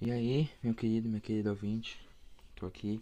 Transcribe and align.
E 0.00 0.10
aí, 0.10 0.50
meu 0.62 0.74
querido, 0.74 1.08
minha 1.08 1.20
querida 1.20 1.50
ouvinte, 1.50 1.98
tô 2.56 2.66
aqui. 2.66 3.00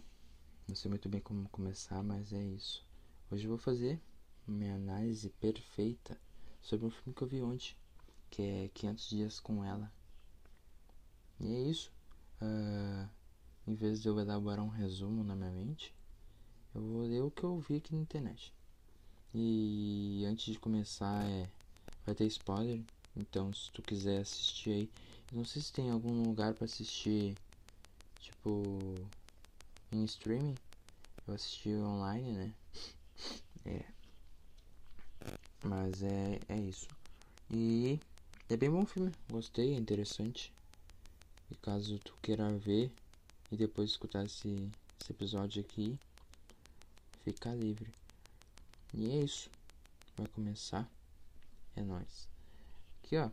Não 0.67 0.75
sei 0.75 0.89
muito 0.89 1.09
bem 1.09 1.19
como 1.19 1.49
começar, 1.49 2.01
mas 2.03 2.31
é 2.31 2.41
isso. 2.41 2.85
Hoje 3.31 3.45
eu 3.45 3.49
vou 3.49 3.57
fazer 3.57 3.99
minha 4.47 4.75
análise 4.75 5.29
perfeita 5.29 6.17
sobre 6.61 6.85
um 6.85 6.91
filme 6.91 7.13
que 7.13 7.23
eu 7.23 7.27
vi 7.27 7.41
ontem, 7.41 7.75
que 8.29 8.41
é 8.43 8.69
500 8.73 9.09
Dias 9.09 9.39
com 9.39 9.65
Ela. 9.65 9.91
E 11.39 11.47
é 11.51 11.61
isso. 11.63 11.91
Uh, 12.39 13.09
em 13.67 13.73
vez 13.73 14.01
de 14.01 14.07
eu 14.07 14.19
elaborar 14.19 14.63
um 14.63 14.69
resumo 14.69 15.23
na 15.23 15.35
minha 15.35 15.51
mente, 15.51 15.93
eu 16.75 16.81
vou 16.81 17.01
ler 17.07 17.21
o 17.21 17.31
que 17.31 17.43
eu 17.43 17.59
vi 17.59 17.77
aqui 17.77 17.93
na 17.93 18.01
internet. 18.01 18.53
E 19.33 20.23
antes 20.27 20.53
de 20.53 20.59
começar, 20.59 21.25
é, 21.25 21.49
vai 22.05 22.13
ter 22.13 22.25
spoiler, 22.27 22.81
então 23.15 23.51
se 23.51 23.71
tu 23.71 23.81
quiser 23.81 24.21
assistir 24.21 24.69
aí 24.69 24.89
não 25.33 25.43
sei 25.43 25.61
se 25.61 25.73
tem 25.73 25.89
algum 25.89 26.21
lugar 26.23 26.53
para 26.53 26.65
assistir, 26.65 27.35
tipo, 28.19 28.93
em 29.91 30.03
streaming. 30.05 30.55
Eu 31.27 31.33
assisti 31.33 31.69
online, 31.69 32.33
né? 32.33 32.53
É. 33.65 33.85
Mas 35.63 36.03
é, 36.03 36.37
é 36.49 36.57
isso. 36.57 36.85
E 37.49 37.97
é 38.49 38.57
bem 38.57 38.69
bom 38.69 38.85
filme. 38.85 39.09
Gostei, 39.31 39.73
é 39.73 39.77
interessante. 39.77 40.53
E 41.49 41.55
caso 41.55 41.97
tu 41.99 42.13
queira 42.21 42.51
ver 42.57 42.91
e 43.49 43.55
depois 43.55 43.91
escutar 43.91 44.25
esse, 44.25 44.69
esse 44.99 45.11
episódio 45.11 45.61
aqui, 45.61 45.97
fica 47.23 47.55
livre. 47.55 47.89
E 48.93 49.11
é 49.11 49.23
isso. 49.23 49.49
Vai 50.17 50.27
começar. 50.27 50.91
É 51.75 51.81
nóis. 51.81 52.27
Aqui, 53.01 53.17
ó. 53.17 53.29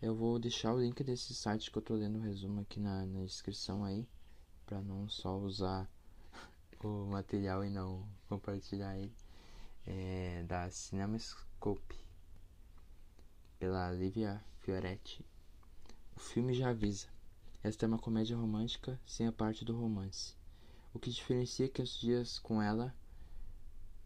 Eu 0.00 0.14
vou 0.14 0.38
deixar 0.38 0.74
o 0.74 0.80
link 0.80 1.02
desse 1.02 1.34
site 1.34 1.70
que 1.70 1.78
eu 1.78 1.82
tô 1.82 1.94
lendo 1.94 2.18
o 2.18 2.22
resumo 2.22 2.60
aqui 2.60 2.78
na, 2.78 3.06
na 3.06 3.24
descrição 3.24 3.82
aí, 3.82 4.06
para 4.66 4.82
não 4.82 5.08
só 5.08 5.38
usar 5.38 5.90
o 6.84 7.06
material 7.06 7.64
e 7.64 7.70
não 7.70 8.06
compartilhar 8.28 8.98
ele. 8.98 9.14
É 9.86 10.44
da 10.46 10.70
Cinemascope, 10.70 11.96
pela 13.58 13.90
Livia 13.90 14.44
Fioretti. 14.60 15.24
O 16.14 16.20
filme 16.20 16.52
já 16.52 16.68
avisa. 16.68 17.06
Esta 17.62 17.86
é 17.86 17.88
uma 17.88 17.98
comédia 17.98 18.36
romântica 18.36 19.00
sem 19.06 19.26
a 19.26 19.32
parte 19.32 19.64
do 19.64 19.74
romance. 19.74 20.34
O 20.92 20.98
que 20.98 21.10
diferencia 21.10 21.70
que 21.70 21.80
os 21.80 21.98
dias 21.98 22.38
com 22.38 22.60
ela 22.60 22.94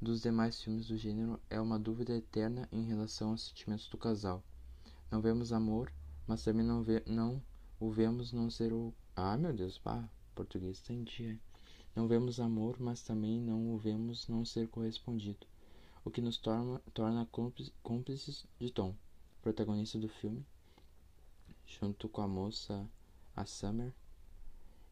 dos 0.00 0.22
demais 0.22 0.62
filmes 0.62 0.86
do 0.86 0.96
gênero 0.96 1.40
é 1.50 1.60
uma 1.60 1.80
dúvida 1.80 2.16
eterna 2.16 2.68
em 2.70 2.84
relação 2.84 3.30
aos 3.30 3.48
sentimentos 3.48 3.88
do 3.88 3.98
casal. 3.98 4.44
Não 5.10 5.20
vemos 5.20 5.52
amor, 5.52 5.92
mas 6.24 6.44
também 6.44 6.64
não, 6.64 6.84
vê, 6.84 7.02
não 7.04 7.42
o 7.80 7.90
vemos 7.90 8.32
não 8.32 8.48
ser 8.48 8.72
o. 8.72 8.94
Ah, 9.16 9.36
meu 9.36 9.52
Deus, 9.52 9.76
pá, 9.76 10.08
português 10.36 10.80
tá 10.80 10.92
em 10.92 11.02
dia. 11.02 11.36
Não 11.96 12.06
vemos 12.06 12.38
amor, 12.38 12.76
mas 12.78 13.02
também 13.02 13.40
não 13.40 13.74
o 13.74 13.76
vemos 13.76 14.28
não 14.28 14.44
ser 14.44 14.68
correspondido, 14.68 15.44
o 16.04 16.10
que 16.12 16.20
nos 16.20 16.36
torna, 16.36 16.80
torna 16.94 17.28
cúmplices 17.82 18.46
de 18.60 18.70
Tom, 18.70 18.94
protagonista 19.42 19.98
do 19.98 20.08
filme, 20.08 20.46
junto 21.66 22.08
com 22.08 22.20
a 22.20 22.28
moça, 22.28 22.88
a 23.34 23.44
Summer, 23.44 23.92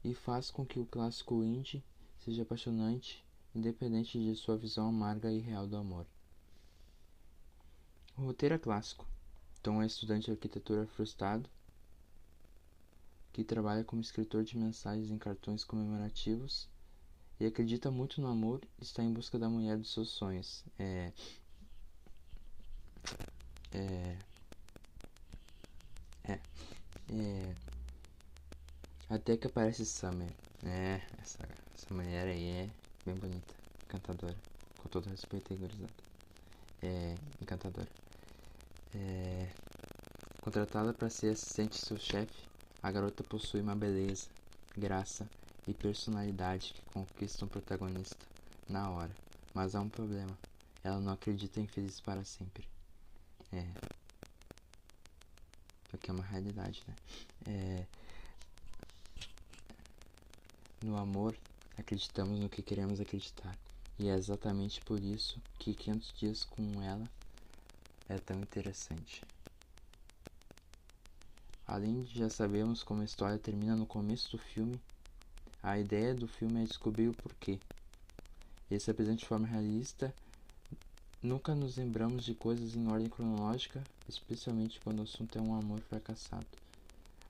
e 0.02 0.14
faz 0.14 0.50
com 0.50 0.66
que 0.66 0.80
o 0.80 0.86
clássico 0.86 1.44
indie 1.44 1.84
seja 2.18 2.42
apaixonante, 2.42 3.24
independente 3.54 4.18
de 4.18 4.34
sua 4.34 4.56
visão 4.56 4.88
amarga 4.88 5.30
e 5.30 5.38
real 5.38 5.68
do 5.68 5.76
amor. 5.76 6.06
O 8.16 8.22
roteiro 8.22 8.56
é 8.56 8.58
clássico 8.58 9.06
Tom 9.68 9.82
é 9.82 9.86
estudante 9.86 10.24
de 10.24 10.30
arquitetura 10.30 10.86
frustrado 10.86 11.46
que 13.34 13.44
trabalha 13.44 13.84
como 13.84 14.00
escritor 14.00 14.42
de 14.42 14.56
mensagens 14.56 15.10
em 15.10 15.18
cartões 15.18 15.62
comemorativos 15.62 16.66
e 17.38 17.44
acredita 17.44 17.90
muito 17.90 18.18
no 18.18 18.28
amor 18.28 18.62
e 18.80 18.82
está 18.82 19.02
em 19.02 19.12
busca 19.12 19.38
da 19.38 19.46
mulher 19.46 19.76
dos 19.76 19.92
seus 19.92 20.08
sonhos. 20.08 20.64
É. 20.78 21.12
É. 23.72 24.16
É. 26.24 26.40
é 27.10 27.54
até 29.10 29.36
que 29.36 29.48
aparece 29.48 29.84
Summer. 29.84 30.32
É, 30.64 31.02
essa, 31.20 31.46
essa 31.74 31.92
mulher 31.92 32.26
aí 32.26 32.48
é 32.52 32.70
bem 33.04 33.16
bonita, 33.16 33.54
encantadora. 33.84 34.36
Com 34.78 34.88
todo 34.88 35.10
respeito 35.10 35.54
gurizada. 35.54 35.92
É, 36.80 37.14
encantadora. 37.42 38.07
É... 38.94 39.48
Contratada 40.40 40.94
para 40.94 41.10
ser 41.10 41.30
assistente 41.30 41.72
de 41.72 41.84
seu 41.84 41.98
chefe, 41.98 42.48
a 42.82 42.90
garota 42.90 43.22
possui 43.22 43.60
uma 43.60 43.76
beleza, 43.76 44.28
graça 44.76 45.28
e 45.66 45.74
personalidade 45.74 46.72
que 46.72 46.82
conquistam 46.92 47.46
o 47.46 47.50
protagonista 47.50 48.16
na 48.68 48.90
hora. 48.90 49.14
Mas 49.52 49.74
há 49.74 49.80
um 49.80 49.88
problema: 49.88 50.38
ela 50.82 51.00
não 51.00 51.12
acredita 51.12 51.60
em 51.60 51.66
felizes 51.66 52.00
para 52.00 52.24
sempre. 52.24 52.66
É. 53.52 53.64
Aqui 55.92 56.10
é 56.10 56.14
uma 56.14 56.24
realidade, 56.24 56.82
né? 56.86 56.94
É... 57.46 57.86
No 60.82 60.96
amor, 60.96 61.36
acreditamos 61.76 62.38
no 62.38 62.48
que 62.48 62.62
queremos 62.62 63.00
acreditar. 63.00 63.58
E 63.98 64.08
é 64.08 64.14
exatamente 64.14 64.80
por 64.82 65.02
isso 65.02 65.42
que 65.58 65.74
500 65.74 66.12
dias 66.12 66.44
com 66.44 66.80
ela 66.82 67.10
é 68.08 68.18
tão 68.18 68.40
interessante. 68.40 69.22
Além 71.66 72.02
de 72.02 72.18
já 72.18 72.30
sabermos 72.30 72.82
como 72.82 73.02
a 73.02 73.04
história 73.04 73.38
termina 73.38 73.76
no 73.76 73.86
começo 73.86 74.30
do 74.30 74.38
filme, 74.38 74.80
a 75.62 75.78
ideia 75.78 76.14
do 76.14 76.26
filme 76.26 76.62
é 76.62 76.64
descobrir 76.64 77.08
o 77.08 77.14
porquê. 77.14 77.58
Esse 78.70 78.90
apresenta 78.90 79.18
de 79.18 79.26
forma 79.26 79.46
realista, 79.46 80.14
nunca 81.22 81.54
nos 81.54 81.76
lembramos 81.76 82.24
de 82.24 82.34
coisas 82.34 82.74
em 82.74 82.86
ordem 82.88 83.08
cronológica, 83.08 83.86
especialmente 84.08 84.80
quando 84.80 85.00
o 85.00 85.02
assunto 85.02 85.36
é 85.36 85.42
um 85.42 85.54
amor 85.54 85.80
fracassado. 85.82 86.46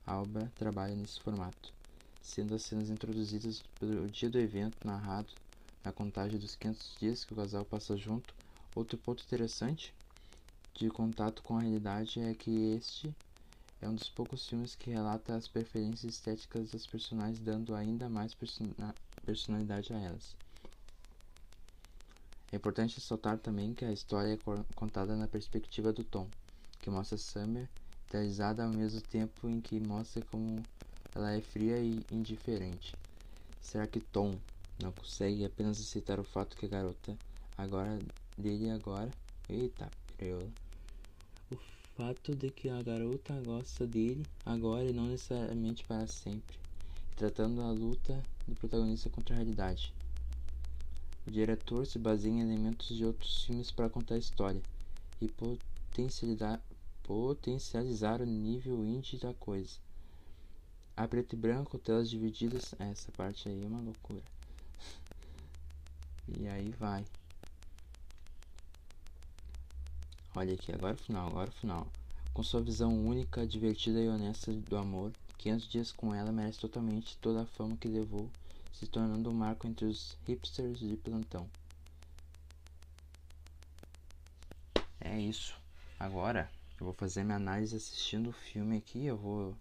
A 0.05 0.21
obra 0.21 0.49
trabalha 0.57 0.95
nesse 0.95 1.19
formato, 1.19 1.73
sendo 2.21 2.55
as 2.55 2.61
cenas 2.61 2.89
introduzidas 2.89 3.61
pelo 3.77 4.07
dia 4.07 4.29
do 4.29 4.39
evento 4.39 4.87
narrado 4.87 5.33
na 5.83 5.91
contagem 5.91 6.39
dos 6.39 6.55
500 6.55 6.97
dias 6.97 7.25
que 7.25 7.33
o 7.33 7.35
casal 7.35 7.65
passa 7.65 7.97
junto. 7.97 8.33
Outro 8.73 8.97
ponto 8.97 9.23
interessante 9.23 9.93
de 10.79 10.89
contato 10.89 11.43
com 11.43 11.57
a 11.57 11.61
realidade 11.61 12.21
é 12.21 12.33
que 12.33 12.73
este 12.73 13.13
é 13.81 13.89
um 13.89 13.95
dos 13.95 14.09
poucos 14.09 14.47
filmes 14.47 14.75
que 14.75 14.89
relata 14.89 15.35
as 15.35 15.45
preferências 15.45 16.13
estéticas 16.13 16.71
das 16.71 16.87
personagens, 16.87 17.39
dando 17.39 17.75
ainda 17.75 18.07
mais 18.07 18.33
personalidade 19.25 19.91
a 19.91 19.99
elas. 19.99 20.37
É 22.49 22.55
importante 22.55 22.95
ressaltar 22.95 23.37
também 23.39 23.73
que 23.73 23.83
a 23.83 23.91
história 23.91 24.33
é 24.33 24.39
contada 24.73 25.17
na 25.17 25.27
perspectiva 25.27 25.91
do 25.91 26.03
Tom, 26.03 26.29
que 26.79 26.89
mostra 26.89 27.17
Summer 27.17 27.67
idealizada 28.07 28.63
ao 28.63 28.71
mesmo 28.71 29.01
tempo 29.01 29.49
em 29.49 29.59
que 29.59 29.81
mostra 29.81 30.23
como 30.31 30.63
ela 31.13 31.33
é 31.33 31.41
fria 31.41 31.77
e 31.77 32.05
indiferente. 32.09 32.95
Será 33.61 33.85
que 33.85 33.99
Tom 33.99 34.39
não 34.81 34.93
consegue 34.93 35.43
apenas 35.43 35.79
aceitar 35.79 36.21
o 36.21 36.23
fato 36.23 36.55
que 36.55 36.65
a 36.65 36.69
garota 36.69 37.17
agora 37.57 37.99
dele 38.37 38.69
agora, 38.69 39.11
eita, 39.49 39.91
preula, 40.17 40.49
fato 41.99 42.33
de 42.33 42.49
que 42.49 42.69
a 42.69 42.81
garota 42.81 43.33
gosta 43.41 43.85
dele 43.85 44.25
agora 44.45 44.85
e 44.85 44.93
não 44.93 45.07
necessariamente 45.07 45.83
para 45.83 46.07
sempre, 46.07 46.57
tratando 47.17 47.61
a 47.61 47.71
luta 47.71 48.23
do 48.47 48.55
protagonista 48.55 49.09
contra 49.09 49.35
a 49.35 49.37
realidade. 49.37 49.93
O 51.27 51.31
diretor 51.31 51.85
se 51.85 51.99
baseia 51.99 52.31
em 52.31 52.39
elementos 52.39 52.95
de 52.95 53.03
outros 53.03 53.43
filmes 53.43 53.69
para 53.69 53.89
contar 53.89 54.15
a 54.15 54.17
história 54.17 54.61
e 55.19 55.29
potencializar, 57.03 58.21
o 58.21 58.25
nível 58.25 58.85
indie 58.85 59.19
da 59.19 59.33
coisa. 59.33 59.77
A 60.95 61.05
preto 61.05 61.33
e 61.33 61.37
branco, 61.37 61.77
telas 61.77 62.09
divididas, 62.09 62.73
essa 62.79 63.11
parte 63.11 63.49
aí 63.49 63.61
é 63.61 63.67
uma 63.67 63.81
loucura. 63.81 64.23
e 66.39 66.47
aí 66.47 66.71
vai. 66.79 67.03
Olha 70.39 70.53
aqui, 70.53 70.71
agora 70.71 70.93
o 70.93 70.97
final, 70.97 71.27
agora 71.27 71.49
o 71.49 71.51
final. 71.51 71.85
Com 72.33 72.41
sua 72.41 72.61
visão 72.61 72.97
única, 73.05 73.45
divertida 73.45 73.99
e 73.99 74.07
honesta 74.07 74.53
do 74.53 74.77
amor, 74.77 75.11
500 75.37 75.67
dias 75.67 75.91
com 75.91 76.15
ela 76.15 76.31
merece 76.31 76.57
totalmente 76.57 77.17
toda 77.17 77.41
a 77.41 77.45
fama 77.45 77.75
que 77.75 77.89
levou, 77.89 78.31
se 78.71 78.87
tornando 78.87 79.29
um 79.29 79.33
marco 79.33 79.67
entre 79.67 79.85
os 79.85 80.17
hipsters 80.25 80.79
de 80.79 80.95
plantão. 80.95 81.45
É 85.01 85.19
isso. 85.19 85.61
Agora 85.99 86.49
eu 86.79 86.85
vou 86.85 86.93
fazer 86.93 87.25
minha 87.25 87.35
análise 87.35 87.75
assistindo 87.75 88.29
o 88.29 88.31
filme 88.31 88.77
aqui. 88.77 89.05
Eu 89.05 89.17
vou. 89.17 89.57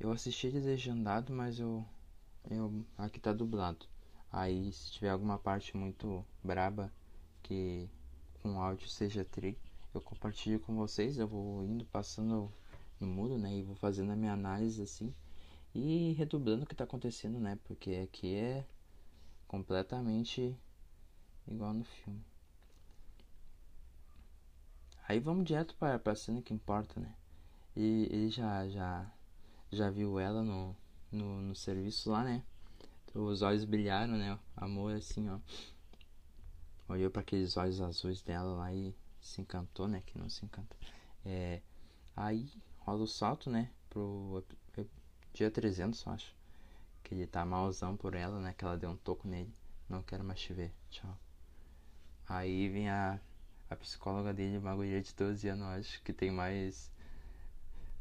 Eu 0.00 0.10
assisti 0.10 0.50
de 0.50 0.58
legendado, 0.58 1.32
mas 1.32 1.60
eu. 1.60 1.86
eu 2.50 2.84
aqui 2.98 3.20
tá 3.20 3.32
dublado. 3.32 3.86
Aí 4.32 4.72
se 4.72 4.90
tiver 4.90 5.10
alguma 5.10 5.38
parte 5.38 5.76
muito 5.76 6.26
braba 6.42 6.92
que 7.40 7.88
com 8.44 8.60
áudio 8.60 8.86
seja 8.88 9.24
tri, 9.24 9.58
eu 9.94 10.02
compartilho 10.02 10.60
com 10.60 10.76
vocês, 10.76 11.16
eu 11.16 11.26
vou 11.26 11.64
indo 11.64 11.86
passando 11.86 12.52
no 13.00 13.06
mudo, 13.06 13.38
né, 13.38 13.56
e 13.56 13.62
vou 13.62 13.74
fazendo 13.74 14.12
a 14.12 14.16
minha 14.16 14.34
análise 14.34 14.82
assim. 14.82 15.14
e 15.74 16.12
redublando 16.14 16.64
o 16.64 16.66
que 16.66 16.74
tá 16.74 16.84
acontecendo, 16.84 17.40
né? 17.40 17.58
Porque 17.64 17.92
aqui 17.96 18.34
é 18.36 18.66
completamente 19.48 20.56
igual 21.48 21.74
no 21.74 21.84
filme. 21.84 22.22
Aí 25.06 25.20
vamos 25.20 25.44
direto 25.44 25.74
para 25.76 26.00
a 26.04 26.14
cena 26.14 26.42
que 26.42 26.52
importa, 26.54 26.98
né? 27.00 27.14
E 27.76 28.08
ele 28.10 28.30
já 28.30 28.68
já 28.68 29.10
já 29.72 29.90
viu 29.90 30.18
ela 30.18 30.42
no, 30.42 30.76
no, 31.12 31.40
no 31.42 31.54
serviço 31.54 32.10
lá, 32.10 32.24
né? 32.24 32.42
Os 33.14 33.42
olhos 33.42 33.64
brilharam, 33.64 34.16
né? 34.16 34.38
Amor 34.56 34.94
assim, 34.96 35.28
ó. 35.30 35.38
Olhou 36.88 37.10
para 37.10 37.22
aqueles 37.22 37.56
olhos 37.56 37.80
azuis 37.80 38.22
dela 38.22 38.54
lá 38.54 38.72
e 38.72 38.94
se 39.20 39.40
encantou, 39.40 39.88
né? 39.88 40.02
Que 40.04 40.18
não 40.18 40.28
se 40.28 40.44
encanta. 40.44 40.76
É, 41.24 41.62
aí 42.14 42.50
rola 42.80 43.02
o 43.02 43.06
salto, 43.06 43.48
né? 43.50 43.70
Pro 43.88 44.44
dia 45.32 45.50
300, 45.50 46.04
eu 46.04 46.12
acho. 46.12 46.34
Que 47.02 47.14
ele 47.14 47.26
tá 47.26 47.44
malzão 47.44 47.96
por 47.96 48.14
ela, 48.14 48.40
né? 48.40 48.54
Que 48.56 48.64
ela 48.64 48.76
deu 48.76 48.90
um 48.90 48.96
toco 48.96 49.26
nele. 49.26 49.52
Não 49.88 50.02
quero 50.02 50.24
mais 50.24 50.40
te 50.40 50.52
ver. 50.52 50.72
Tchau. 50.90 51.18
Aí 52.28 52.68
vem 52.68 52.88
a, 52.88 53.20
a 53.68 53.76
psicóloga 53.76 54.32
dele, 54.32 54.58
uma 54.58 54.74
guria 54.74 55.02
de 55.02 55.14
12 55.14 55.48
anos, 55.48 55.66
acho 55.66 56.02
que 56.02 56.12
tem 56.12 56.30
mais. 56.30 56.90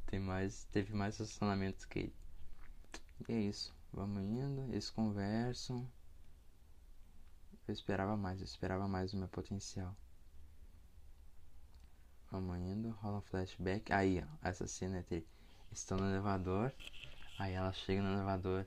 Tem 0.07 0.19
mais. 0.19 0.65
Teve 0.71 0.93
mais 0.93 1.17
relacionamentos 1.17 1.85
que 1.85 1.99
ele. 1.99 2.13
E 3.27 3.33
é 3.33 3.41
isso. 3.41 3.73
Vamos 3.91 4.23
indo, 4.23 4.63
eles 4.71 4.89
conversam. 4.89 5.87
Eu 7.67 7.73
esperava 7.73 8.17
mais, 8.17 8.39
eu 8.39 8.45
esperava 8.45 8.87
mais 8.87 9.11
do 9.11 9.17
meu 9.17 9.27
potencial. 9.27 9.95
Vamos 12.29 12.57
indo, 12.57 12.89
rola 13.01 13.19
um 13.19 13.21
flashback. 13.21 13.93
Aí, 13.93 14.21
ó, 14.21 14.47
essa 14.47 14.67
cena 14.67 14.97
é 14.97 15.01
ter. 15.03 15.25
Estão 15.71 15.97
no 15.97 16.09
elevador. 16.09 16.73
Aí 17.37 17.53
ela 17.53 17.71
chega 17.71 18.01
no 18.01 18.13
elevador 18.13 18.65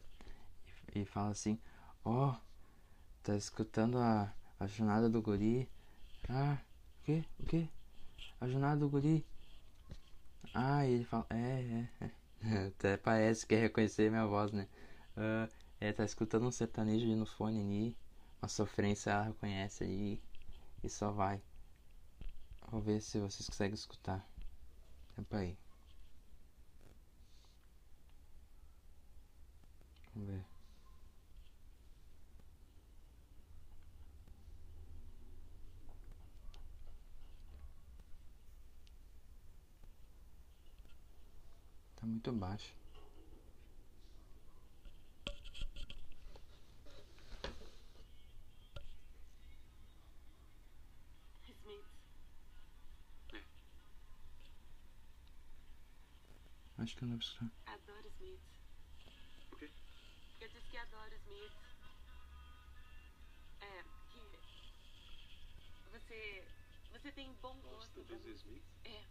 e, 0.94 1.00
e 1.00 1.04
fala 1.04 1.30
assim: 1.30 1.58
Ó, 2.04 2.30
oh, 2.30 2.36
tá 3.22 3.36
escutando 3.36 3.98
a, 3.98 4.32
a 4.58 4.66
jornada 4.66 5.08
do 5.08 5.20
guri? 5.20 5.68
Ah, 6.28 6.58
o 7.00 7.04
que? 7.04 7.24
O 7.40 7.44
que? 7.44 7.68
A 8.40 8.48
jornada 8.48 8.80
do 8.80 8.88
guri? 8.88 9.26
Ah, 10.54 10.86
e 10.86 10.92
ele 10.92 11.04
fala: 11.04 11.26
É, 11.30 11.88
é, 12.00 12.06
é. 12.06 12.66
Até 12.68 12.96
parece 12.96 13.46
que 13.46 13.54
é 13.54 13.60
reconhecer 13.60 14.10
minha 14.10 14.26
voz, 14.26 14.52
né? 14.52 14.68
Uh, 15.16 15.52
é, 15.80 15.92
tá 15.92 16.04
escutando 16.04 16.46
um 16.46 16.52
sertanejo 16.52 17.06
no 17.16 17.26
fone 17.26 17.60
ali. 17.60 17.96
Uma 18.40 18.48
sofrência 18.48 19.10
ela 19.10 19.24
reconhece 19.24 19.84
ali 19.84 20.22
e 20.82 20.88
só 20.88 21.10
vai. 21.10 21.40
Vou 22.70 22.80
ver 22.80 23.00
se 23.00 23.18
vocês 23.18 23.48
conseguem 23.48 23.74
escutar. 23.74 24.26
Tempo 25.14 25.36
aí. 25.36 25.56
Vamos 30.14 30.28
ver. 30.28 30.44
Tá 41.96 42.06
muito 42.06 42.32
baixo. 42.32 42.85
Acho 56.86 56.94
que 56.94 57.02
eu 57.02 57.08
não 57.08 57.16
vou 57.16 57.26
escutar. 57.26 57.50
Adoro 57.66 58.06
Smith. 58.06 58.40
O 59.50 59.56
quê? 59.56 59.68
Eu 60.40 60.48
disse 60.48 60.70
que 60.70 60.76
adoro 60.76 61.16
Smith. 61.16 61.52
É, 63.60 63.82
que. 64.12 64.20
Você. 65.90 66.44
Você 66.92 67.10
tem 67.10 67.34
bom 67.42 67.58
gosto. 67.58 68.04
Gosta 68.04 68.16
de 68.18 68.30
Smith? 68.36 68.62
É. 68.84 69.02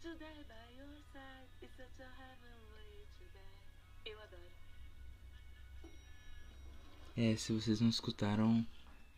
Today 0.00 0.42
by 0.44 0.74
your 0.78 1.02
side 1.12 1.50
is 1.60 1.70
such 1.72 2.00
a 2.00 2.08
heavenly 2.18 3.06
today. 3.18 3.46
Eu 4.06 4.22
adoro. 4.22 4.50
É, 7.14 7.36
se 7.36 7.52
vocês 7.52 7.82
não 7.82 7.90
escutaram, 7.90 8.66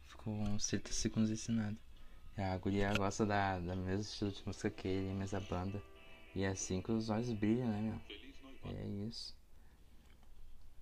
ficou 0.09 0.35
uns 0.35 0.67
30 0.67 0.93
segundos 0.93 1.31
ensinado. 1.31 1.79
A 2.37 2.59
guria 2.59 2.93
gosta 2.95 3.25
da, 3.25 3.61
da 3.61 3.77
mesma 3.77 4.01
estilo 4.01 4.33
de 4.33 4.43
música 4.45 4.69
que 4.69 4.89
ele, 4.89 5.13
a 5.13 5.15
mesma 5.15 5.41
banda. 5.43 5.81
E 6.37 6.45
é 6.45 6.49
assim 6.49 6.83
que 6.83 6.93
os 6.93 7.09
olhos 7.09 7.33
brilham, 7.33 7.67
né, 7.67 7.81
meu? 7.81 8.71
É 8.71 8.87
isso. 9.09 9.35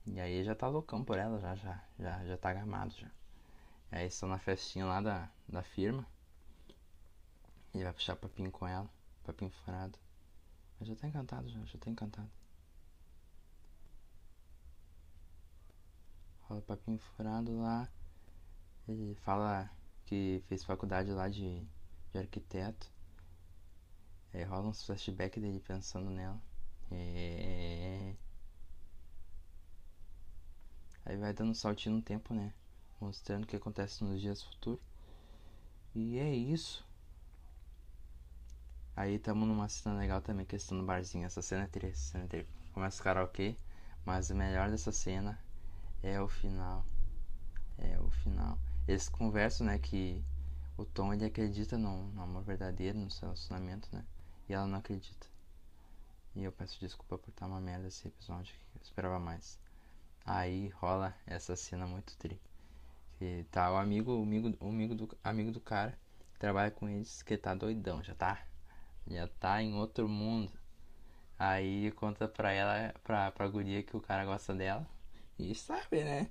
E 0.05 0.19
aí 0.19 0.43
já 0.43 0.53
tá 0.53 0.67
loucão 0.67 1.05
por 1.05 1.17
ela, 1.17 1.39
já, 1.39 1.55
já, 1.55 1.81
já, 1.97 2.25
já 2.27 2.37
tá 2.37 2.53
gamado 2.53 2.93
já. 2.93 3.07
E 3.93 3.97
aí 3.99 4.07
estão 4.09 4.29
na 4.29 4.37
festinha 4.37 4.85
lá 4.85 5.01
da, 5.01 5.31
da 5.49 5.63
firma. 5.63 6.05
E 7.73 7.85
vai 7.85 7.93
puxar 7.93 8.17
papinho 8.17 8.51
com 8.51 8.67
ela, 8.67 8.91
papinho 9.23 9.53
furado. 9.65 9.97
Mas 10.81 10.89
já 10.89 10.97
tá 10.97 11.07
encantado 11.07 11.49
já, 11.49 11.65
já 11.67 11.79
tá 11.79 11.89
encantado. 11.89 12.31
Rola 16.49 16.63
papinho 16.63 16.99
furado 16.99 17.61
lá. 17.61 17.89
Ele 18.89 19.15
fala 19.25 19.71
que 20.05 20.43
fez 20.49 20.65
faculdade 20.65 21.13
lá 21.13 21.29
de, 21.29 21.65
de 22.13 22.19
arquiteto. 22.19 22.94
Aí 24.35 24.43
rola 24.43 24.67
uns 24.67 24.83
flashback 24.85 25.39
dele 25.39 25.61
pensando 25.61 26.11
nela. 26.11 26.43
É... 26.91 28.15
Aí 31.07 31.17
vai 31.17 31.33
dando 31.33 31.51
um 31.51 31.55
saltinho 31.55 31.95
no 31.97 32.03
tempo, 32.03 32.35
né? 32.35 32.53
Mostrando 33.01 33.45
o 33.45 33.47
que 33.47 33.55
acontece 33.55 34.03
nos 34.03 34.21
dias 34.21 34.43
futuros. 34.43 34.83
E 35.95 36.19
é 36.19 36.35
isso. 36.35 36.85
Aí 38.97 39.19
tamo 39.21 39.47
numa 39.47 39.69
cena 39.69 39.99
legal 39.99 40.21
também, 40.21 40.45
questão 40.45 40.77
do 40.77 40.85
barzinho. 40.85 41.27
Essa 41.27 41.41
cena 41.41 41.65
é 41.65 41.67
triste, 41.69 41.99
cena 41.99 42.29
é 42.33 42.45
Começa 42.73 43.01
o 43.01 43.05
karaokê, 43.05 43.57
mas 44.05 44.31
o 44.31 44.35
melhor 44.35 44.69
dessa 44.69 44.91
cena 44.91 45.39
é 46.03 46.21
o 46.21 46.27
final. 46.27 46.85
É 47.79 48.01
o 48.01 48.11
final. 48.11 48.59
Eles 48.89 49.09
conversam, 49.09 49.69
né, 49.69 49.79
que 49.79 50.25
o 50.77 50.85
Tom 50.85 51.15
ele 51.15 51.25
acredita 51.25 51.79
no, 51.79 52.09
no 52.13 52.23
amor 52.23 52.43
verdadeiro, 52.43 52.99
no 52.99 53.09
relacionamento, 53.21 53.89
né? 53.93 54.05
E 54.49 54.55
ela 54.55 54.67
não 54.67 54.79
acredita. 54.79 55.27
E 56.35 56.45
eu 56.45 56.53
peço 56.53 56.81
desculpa 56.81 57.17
por 57.17 57.31
estar 57.31 57.47
uma 57.47 57.61
merda 57.61 57.89
esse 57.89 58.09
episódio. 58.09 58.55
Eu 58.75 58.81
esperava 58.83 59.19
mais. 59.19 59.59
Aí 60.27 60.69
rola 60.71 61.15
essa 61.27 61.55
cena 61.57 61.87
muito 61.87 62.17
tri. 62.17 62.41
Que 63.19 63.47
tá 63.51 63.71
o 63.73 63.77
amigo, 63.77 64.13
o 64.13 64.23
amigo, 64.23 64.53
o 64.61 64.69
amigo 64.69 64.95
do 64.95 65.19
amigo 65.23 65.53
do 65.53 65.61
cara 65.61 65.97
que 66.33 66.39
trabalha 66.39 66.71
com 66.71 66.89
eles, 66.89 67.23
que 67.23 67.37
tá 67.37 67.55
doidão, 67.55 68.03
já 68.03 68.15
tá. 68.15 68.45
Já 69.07 69.29
tá 69.29 69.63
em 69.63 69.75
outro 69.75 70.09
mundo. 70.09 70.53
Aí 71.39 71.93
conta 71.93 72.27
pra 72.29 72.53
ela, 72.53 72.95
pra, 73.05 73.31
pra 73.31 73.49
guria 73.49 73.83
que 73.83 73.97
o 73.97 74.01
cara 74.01 74.25
gosta 74.25 74.55
dela. 74.55 74.87
E 75.39 75.55
sabe, 75.55 76.05
né? 76.05 76.31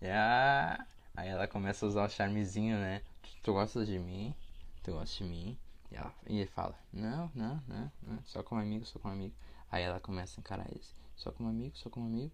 Já... 0.00 0.86
Aí 1.14 1.28
ela 1.28 1.46
começa 1.46 1.84
a 1.84 1.88
usar 1.88 2.04
o 2.06 2.08
charmezinho, 2.08 2.76
né? 2.78 3.02
Tu, 3.22 3.30
tu 3.42 3.52
gosta 3.52 3.84
de 3.84 3.98
mim? 3.98 4.34
Tu 4.82 4.92
gosta 4.92 5.24
de 5.24 5.30
mim? 5.30 5.58
E, 5.92 5.94
ela, 5.94 6.14
e 6.26 6.38
ele 6.38 6.46
fala, 6.46 6.74
não, 6.90 7.30
não, 7.34 7.62
não, 7.68 7.92
não, 8.02 8.24
só 8.24 8.42
como 8.42 8.62
amigo, 8.62 8.86
só 8.86 8.98
como 8.98 9.12
amigo. 9.12 9.34
Aí 9.70 9.82
ela 9.82 10.00
começa 10.00 10.38
a 10.38 10.40
encarar 10.40 10.66
ele, 10.70 10.82
só 11.14 11.30
como 11.30 11.50
amigo, 11.50 11.76
só 11.76 11.90
como 11.90 12.06
amigo. 12.06 12.32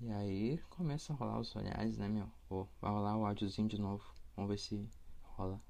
E 0.00 0.08
aí 0.12 0.58
começa 0.70 1.12
a 1.12 1.16
rolar 1.16 1.40
os 1.40 1.54
olhares, 1.56 1.98
né, 1.98 2.06
meu? 2.08 2.30
Oh, 2.48 2.66
vai 2.80 2.92
rolar 2.92 3.16
o 3.16 3.26
áudiozinho 3.26 3.68
de 3.68 3.76
novo. 3.76 4.04
Vamos 4.36 4.50
ver 4.50 4.58
se 4.58 4.88
rola. 5.24 5.60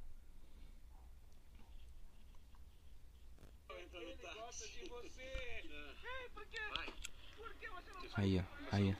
Aí, 8.14 8.38
ó, 8.38 8.44
aí, 8.72 8.94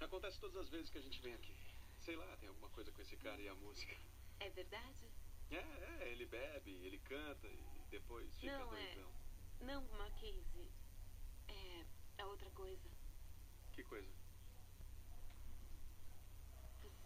ó. 0.00 0.04
Acontece 0.04 0.40
todas 0.40 0.56
as 0.56 0.68
vezes 0.70 0.90
que 0.90 0.98
a 0.98 1.02
gente 1.02 1.22
vem 1.22 1.34
aqui. 1.34 1.54
Sei 2.00 2.16
lá, 2.16 2.26
tem 2.38 2.48
alguma 2.48 2.68
coisa 2.70 2.90
com 2.90 3.00
esse 3.00 3.16
cara 3.16 3.40
e 3.40 3.48
a 3.48 3.54
música. 3.54 3.94
É 4.40 4.50
verdade? 4.50 5.19
É, 5.50 5.56
é, 5.56 6.12
ele 6.12 6.26
bebe, 6.26 6.70
ele 6.84 6.98
canta 6.98 7.46
e 7.46 7.58
depois 7.90 8.28
fica 8.38 8.56
não, 8.58 8.68
doidão. 8.68 9.10
É, 9.60 9.64
não, 9.64 9.82
Mackenzie. 9.98 10.70
É, 11.48 11.84
é 12.18 12.24
outra 12.24 12.48
coisa. 12.50 12.88
Que 13.72 13.82
coisa? 13.82 14.08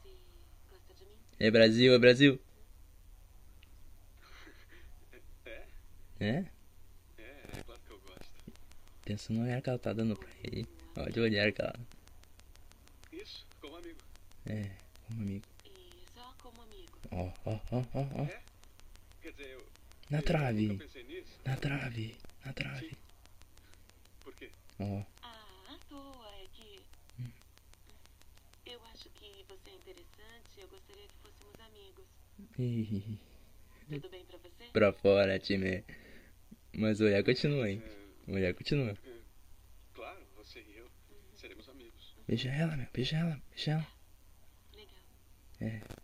Você 0.02 0.16
gosta 0.70 0.94
de 0.94 1.04
mim? 1.04 1.16
É 1.38 1.50
Brasil, 1.50 1.94
é 1.94 1.98
Brasil. 1.98 2.40
É? 5.46 5.66
É? 6.20 6.44
É, 7.18 7.58
é 7.58 7.62
claro 7.64 7.80
que 7.82 7.90
eu 7.90 8.00
gosto. 8.00 8.52
Pensa 9.04 9.32
no 9.32 9.42
olhar 9.42 9.60
que 9.60 9.68
ela 9.68 9.78
tá 9.78 9.92
dando 9.92 10.16
pra 10.16 10.30
ele. 10.42 10.66
Olha 10.96 11.20
o 11.20 11.24
olhar 11.24 11.52
que 11.52 11.60
ela. 11.60 11.74
Isso, 13.12 13.46
como 13.60 13.76
amigo. 13.76 13.98
É, 14.46 14.70
como 15.06 15.22
amigo. 15.22 15.44
E 15.64 16.04
só 16.14 16.34
como 16.42 16.62
amigo. 16.62 16.98
Ó, 17.14 17.32
ó, 17.46 17.60
ó, 17.72 17.84
ó, 17.94 18.06
ó. 18.22 18.24
É? 18.24 18.42
Quer 19.22 19.30
dizer, 19.32 19.50
eu. 19.52 19.66
Na 20.10 20.18
eu 20.18 20.22
trave. 20.22 20.66
nunca 20.66 20.84
pensei 20.84 21.02
nisso. 21.04 21.38
Na 21.44 21.56
trave, 21.56 22.16
na 22.44 22.52
trave. 22.52 22.96
Por 24.20 24.34
quê? 24.34 24.50
Ó, 24.80 25.02
Ah, 25.22 25.74
à 25.74 25.78
toa, 25.88 26.34
é 26.42 26.46
que. 26.52 26.80
Eu 28.66 28.80
acho 28.86 29.08
que 29.10 29.44
você 29.48 29.70
é 29.70 29.74
interessante. 29.74 30.60
Eu 30.60 30.68
gostaria 30.68 31.06
que 31.08 31.14
fôssemos 31.22 31.54
amigos. 31.60 32.04
ih, 32.58 33.18
Tudo 33.88 34.08
bem 34.08 34.24
pra 34.24 34.38
você? 34.38 34.64
pra 34.72 34.92
fora, 34.92 35.38
time. 35.38 35.84
Mas 36.72 37.00
o 37.00 37.04
olhar 37.04 37.22
continua, 37.22 37.70
hein? 37.70 37.82
É, 38.26 38.30
O 38.30 38.34
olhar 38.34 38.52
continua. 38.54 38.96
claro, 39.94 40.26
você 40.36 40.60
e 40.60 40.78
eu 40.78 40.90
seremos 41.36 41.68
amigos. 41.68 42.16
Beija 42.26 42.50
ela, 42.50 42.76
meu. 42.76 42.88
Beija 42.92 43.16
ela. 43.18 43.40
Beija 43.50 43.70
ela. 43.72 43.86
Legal. 45.60 45.96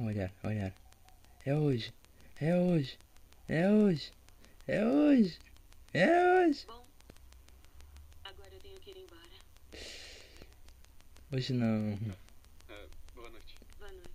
Olhar, 0.00 0.32
olhar. 0.44 0.72
É 1.44 1.54
hoje. 1.54 1.92
É 2.40 2.56
hoje. 2.56 2.96
É 3.48 3.68
hoje. 3.68 4.12
É 4.66 4.86
hoje. 4.86 5.38
É 5.92 6.46
hoje. 6.46 6.64
Bom, 6.66 6.86
agora 8.22 8.54
eu 8.54 8.60
tenho 8.60 8.78
que 8.78 8.90
ir 8.90 8.98
embora. 8.98 9.82
Hoje 11.32 11.52
não. 11.52 11.98
Boa 13.12 13.30
noite. 13.30 13.56
Boa 13.76 13.90
noite. 13.90 14.10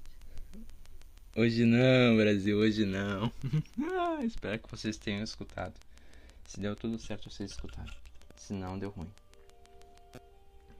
Hoje 1.35 1.65
não, 1.65 2.15
Brasil. 2.15 2.57
Hoje 2.57 2.85
não. 2.85 3.29
Ah, 3.91 4.23
Espero 4.23 4.59
que 4.59 4.71
vocês 4.71 4.95
tenham 4.97 5.21
escutado. 5.21 5.73
Se 6.45 6.61
deu 6.61 6.77
tudo 6.77 6.97
certo, 6.97 7.29
vocês 7.29 7.51
escutaram. 7.51 7.93
Se 8.37 8.53
não, 8.53 8.79
deu 8.79 8.89
ruim. 8.89 9.11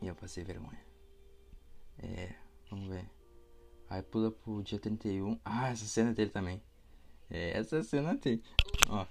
E 0.02 0.08
eu 0.08 0.16
passei 0.16 0.46
vergonha. 0.46 0.82
É, 2.00 2.34
vamos 2.70 2.88
ver. 2.88 3.23
Aí 3.90 4.02
pula 4.02 4.32
pro 4.32 4.64
dia 4.64 4.80
31. 4.80 5.40
Ah, 5.44 5.70
essa 5.70 5.86
cena 5.86 6.14
dele 6.14 6.30
também. 6.30 6.62
É, 7.30 7.58
essa 7.58 7.82
cena 7.84 8.18
tem. 8.18 8.42
Ó. 8.90 9.06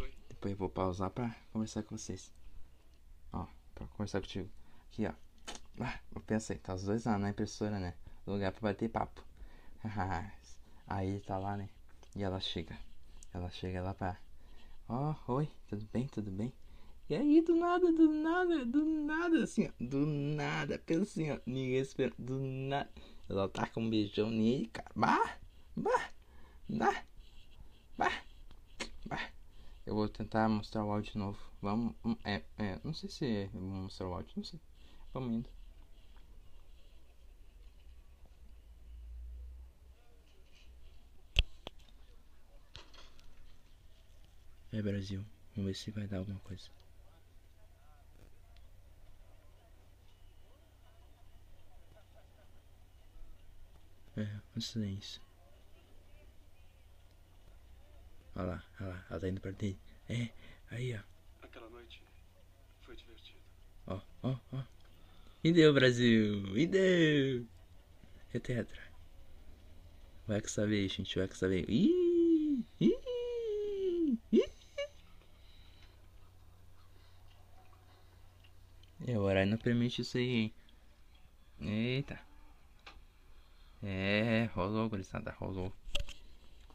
Oi. 0.00 0.14
Depois 0.28 0.52
eu 0.52 0.58
vou 0.58 0.68
pausar 0.68 1.10
pra 1.10 1.34
conversar 1.52 1.82
com 1.82 1.96
vocês. 1.96 2.32
Ó, 3.32 3.46
pra 3.74 3.86
conversar 3.88 4.20
contigo. 4.20 4.50
Aqui, 4.86 5.06
ó. 5.06 5.12
Ah, 5.80 5.98
eu 6.14 6.20
pensei, 6.22 6.58
tá 6.58 6.74
os 6.74 6.84
dois 6.84 7.04
lá 7.04 7.18
na 7.18 7.30
impressora, 7.30 7.78
né? 7.78 7.94
Lugar 8.26 8.52
pra 8.52 8.72
bater 8.72 8.88
papo. 8.88 9.24
Aí 10.86 11.20
tá 11.20 11.38
lá, 11.38 11.56
né? 11.56 11.68
E 12.14 12.22
ela 12.22 12.40
chega. 12.40 12.78
Ela 13.32 13.50
chega 13.50 13.82
lá 13.82 13.92
pra. 13.94 14.16
Ó, 14.88 15.14
oi, 15.28 15.48
tudo 15.68 15.86
bem, 15.92 16.06
tudo 16.06 16.30
bem? 16.30 16.52
E 17.08 17.14
aí, 17.14 17.40
do 17.40 17.54
nada, 17.54 17.92
do 17.92 18.08
nada, 18.10 18.64
do 18.64 18.84
nada, 18.84 19.44
assim, 19.44 19.68
ó. 19.68 19.70
Do 19.78 20.04
nada, 20.06 20.78
pensa 20.84 21.02
assim, 21.02 21.30
ó. 21.30 21.38
Ninguém 21.46 21.78
espera. 21.78 22.12
Do 22.18 22.38
nada. 22.40 22.90
Ela 23.28 23.48
taca 23.48 23.78
um 23.80 23.88
beijão 23.90 24.30
nele, 24.30 24.68
cara. 24.68 24.90
Bah! 24.94 25.38
Bah! 25.76 26.10
Bah! 26.68 27.04
Bah! 27.98 28.22
Bah! 29.06 29.30
Eu 29.86 29.94
vou 29.94 30.08
tentar 30.08 30.48
mostrar 30.48 30.84
o 30.84 30.90
áudio 30.92 31.12
de 31.12 31.18
novo. 31.18 31.38
Vamos. 31.62 31.94
hum, 32.04 32.16
É, 32.24 32.42
é, 32.58 32.80
não 32.84 32.94
sei 32.94 33.08
se 33.10 33.24
eu 33.26 33.60
vou 33.60 33.62
mostrar 33.62 34.08
o 34.08 34.14
áudio, 34.14 34.32
não 34.36 34.44
sei. 34.44 34.60
Vamos 35.12 35.32
indo. 35.32 35.50
É 44.72 44.80
Brasil. 44.80 45.24
Vamos 45.56 45.66
ver 45.70 45.74
se 45.74 45.90
vai 45.90 46.06
dar 46.06 46.18
alguma 46.18 46.38
coisa. 46.40 46.68
É, 54.16 54.40
um 54.56 54.60
silêncio. 54.60 55.20
Olha 58.34 58.46
lá, 58.46 58.64
olha 58.80 58.88
lá, 58.88 59.06
ela 59.10 59.20
tá 59.20 59.28
indo 59.28 59.40
pra 59.40 59.50
dele. 59.50 59.78
É, 60.08 60.30
aí 60.70 60.94
ó. 60.94 61.00
Aquela 61.42 61.68
noite 61.68 62.02
foi 62.82 62.96
divertido. 62.96 63.40
Ó, 63.86 64.00
ó, 64.22 64.38
ó. 64.52 64.62
E 65.44 65.52
deu, 65.52 65.72
Brasil! 65.72 66.56
E 66.56 66.66
deu! 66.66 67.46
E 68.32 68.40
tetra. 68.40 68.82
O 70.26 70.32
Hexa 70.32 70.66
veio, 70.66 70.88
gente. 70.88 71.18
O 71.18 71.22
Hexa 71.22 71.48
veio. 71.48 71.70
Ih! 71.70 72.64
Ih! 72.80 74.18
Ih! 74.32 74.50
É, 79.06 79.18
o 79.18 79.22
horário 79.22 79.50
não 79.50 79.58
permite 79.58 80.02
isso 80.02 80.16
aí, 80.18 80.30
hein? 80.30 80.54
Eita. 81.60 82.25
É, 83.88 84.46
rolou, 84.52 84.88
gurizada. 84.88 85.30
Rolou. 85.38 85.72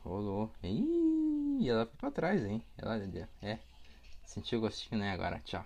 Rolou. 0.02 0.50
Ih, 0.64 1.68
ela 1.70 1.86
foi 1.86 1.98
pra 1.98 2.10
trás, 2.10 2.42
hein? 2.46 2.64
Ela, 2.78 2.98
é. 3.42 3.60
Sentiu 4.24 4.60
o 4.60 4.62
gostinho, 4.62 4.98
né? 4.98 5.12
Agora, 5.12 5.42
tchau. 5.42 5.66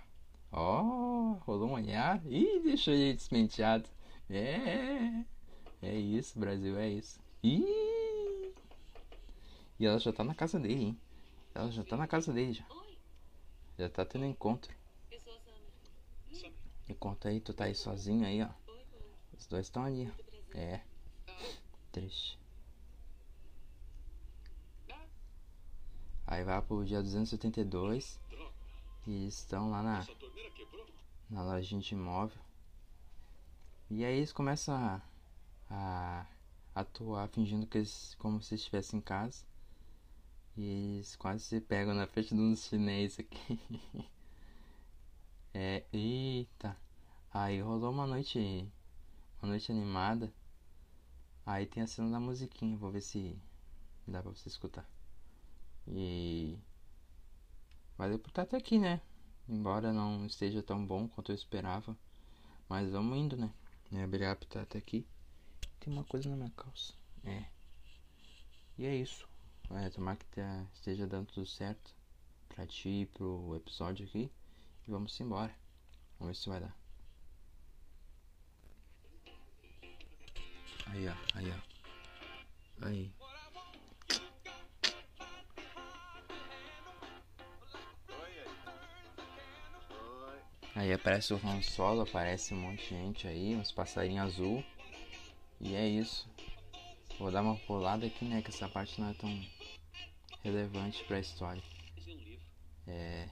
Ó, 0.50 1.34
rolou 1.46 1.68
um 1.68 1.74
olhar. 1.74 2.20
Ih, 2.26 2.58
deixou 2.64 2.92
ele 2.92 3.14
despenteado. 3.14 3.88
É. 4.28 5.24
É 5.80 5.94
isso, 5.94 6.36
Brasil, 6.36 6.76
é 6.80 6.88
isso. 6.88 7.20
Ih. 7.44 8.52
E 9.78 9.86
ela 9.86 10.00
já 10.00 10.12
tá 10.12 10.24
na 10.24 10.34
casa 10.34 10.58
dele, 10.58 10.82
hein? 10.82 11.00
Ela 11.54 11.70
já 11.70 11.84
tá 11.84 11.96
na 11.96 12.08
casa 12.08 12.32
dele 12.32 12.54
já. 12.54 12.64
Oi, 12.70 12.98
Já 13.78 13.88
tá 13.88 14.04
tendo 14.04 14.24
encontro. 14.24 14.74
eu 15.12 15.20
sou 15.20 15.32
a 15.32 15.38
Sammy. 15.38 16.40
Sabe? 16.40 16.54
Me 16.88 16.94
conta 16.96 17.28
aí, 17.28 17.40
tu 17.40 17.54
tá 17.54 17.66
aí 17.66 17.74
sozinho 17.76 18.26
aí, 18.26 18.42
ó. 18.42 18.48
Os 19.38 19.46
dois 19.46 19.66
estão 19.66 19.84
ali, 19.84 20.10
ó. 20.10 20.58
É. 20.58 20.82
Triste. 21.92 22.38
Aí 26.36 26.44
vai 26.44 26.60
pro 26.60 26.84
dia 26.84 27.02
272 27.02 28.20
Droga, 28.28 28.52
e 29.06 29.26
estão 29.26 29.70
lá 29.70 29.82
na, 29.82 30.06
na 31.30 31.42
lojinha 31.42 31.80
de 31.80 31.94
imóvel. 31.94 32.38
E 33.88 34.04
aí 34.04 34.18
eles 34.18 34.34
começam 34.34 34.74
a, 34.74 35.00
a 35.70 36.26
atuar 36.74 37.26
fingindo 37.28 37.66
que 37.66 37.78
eles 37.78 38.14
como 38.18 38.42
se 38.42 38.54
estivessem 38.54 38.98
em 38.98 39.02
casa. 39.02 39.46
E 40.58 40.96
eles 40.96 41.16
quase 41.16 41.42
se 41.42 41.58
pegam 41.58 41.94
na 41.94 42.06
frente 42.06 42.34
de 42.34 42.40
uns 42.42 42.66
chinês 42.66 43.18
aqui. 43.18 43.58
é, 45.54 45.86
eita. 45.90 46.76
Aí 47.32 47.62
rolou 47.62 47.90
uma 47.90 48.06
noite, 48.06 48.70
uma 49.40 49.52
noite 49.52 49.72
animada. 49.72 50.30
Aí 51.46 51.64
tem 51.64 51.82
a 51.82 51.86
cena 51.86 52.10
da 52.10 52.20
musiquinha, 52.20 52.76
vou 52.76 52.90
ver 52.90 53.00
se 53.00 53.40
dá 54.06 54.20
pra 54.20 54.32
você 54.32 54.50
escutar. 54.50 54.95
E 55.88 56.58
valeu 57.96 58.18
por 58.18 58.28
estar 58.28 58.42
até 58.42 58.56
aqui, 58.56 58.78
né? 58.78 59.00
Embora 59.48 59.92
não 59.92 60.26
esteja 60.26 60.62
tão 60.62 60.84
bom 60.84 61.08
quanto 61.08 61.30
eu 61.32 61.36
esperava. 61.36 61.96
Mas 62.68 62.90
vamos 62.90 63.16
indo, 63.16 63.36
né? 63.36 63.52
É, 63.92 64.04
obrigado 64.04 64.38
por 64.38 64.44
estar 64.46 64.62
até 64.62 64.78
aqui. 64.78 65.06
Tem 65.78 65.92
uma 65.92 66.04
coisa 66.04 66.28
na 66.28 66.36
minha 66.36 66.50
calça. 66.50 66.92
É. 67.24 67.44
E 68.76 68.84
é 68.84 68.94
isso. 68.96 69.28
É, 69.70 69.88
tomar 69.90 70.16
que 70.16 70.24
tá- 70.26 70.66
esteja 70.74 71.06
dando 71.06 71.26
tudo 71.32 71.46
certo 71.46 71.94
pra 72.48 72.66
ti 72.66 73.02
e 73.02 73.06
pro 73.06 73.54
episódio 73.56 74.06
aqui. 74.06 74.30
E 74.86 74.90
vamos 74.90 75.18
embora. 75.20 75.54
Vamos 76.18 76.36
ver 76.36 76.42
se 76.42 76.48
vai 76.48 76.60
dar. 76.60 76.76
Aí, 80.86 81.08
ó. 81.08 81.14
Aí, 81.34 81.50
ó. 81.52 82.86
Aí. 82.86 83.12
Aí 90.76 90.92
aparece 90.92 91.32
o 91.32 91.40
Han 91.42 91.62
Solo, 91.62 92.02
aparece 92.02 92.52
um 92.54 92.58
monte 92.58 92.82
de 92.82 92.88
gente 92.90 93.26
aí, 93.26 93.56
uns 93.56 93.72
passarinhos 93.72 94.26
azul. 94.34 94.62
E 95.60 95.74
é 95.74 95.88
isso. 95.88 96.28
Vou 97.18 97.32
dar 97.32 97.42
uma 97.42 97.56
pulada 97.56 98.06
aqui, 98.06 98.24
né? 98.26 98.42
Que 98.42 98.50
essa 98.50 98.68
parte 98.68 99.00
não 99.00 99.08
é 99.08 99.14
tão 99.14 99.44
relevante 100.44 101.02
pra 101.04 101.18
história. 101.18 101.62
É. 102.86 103.28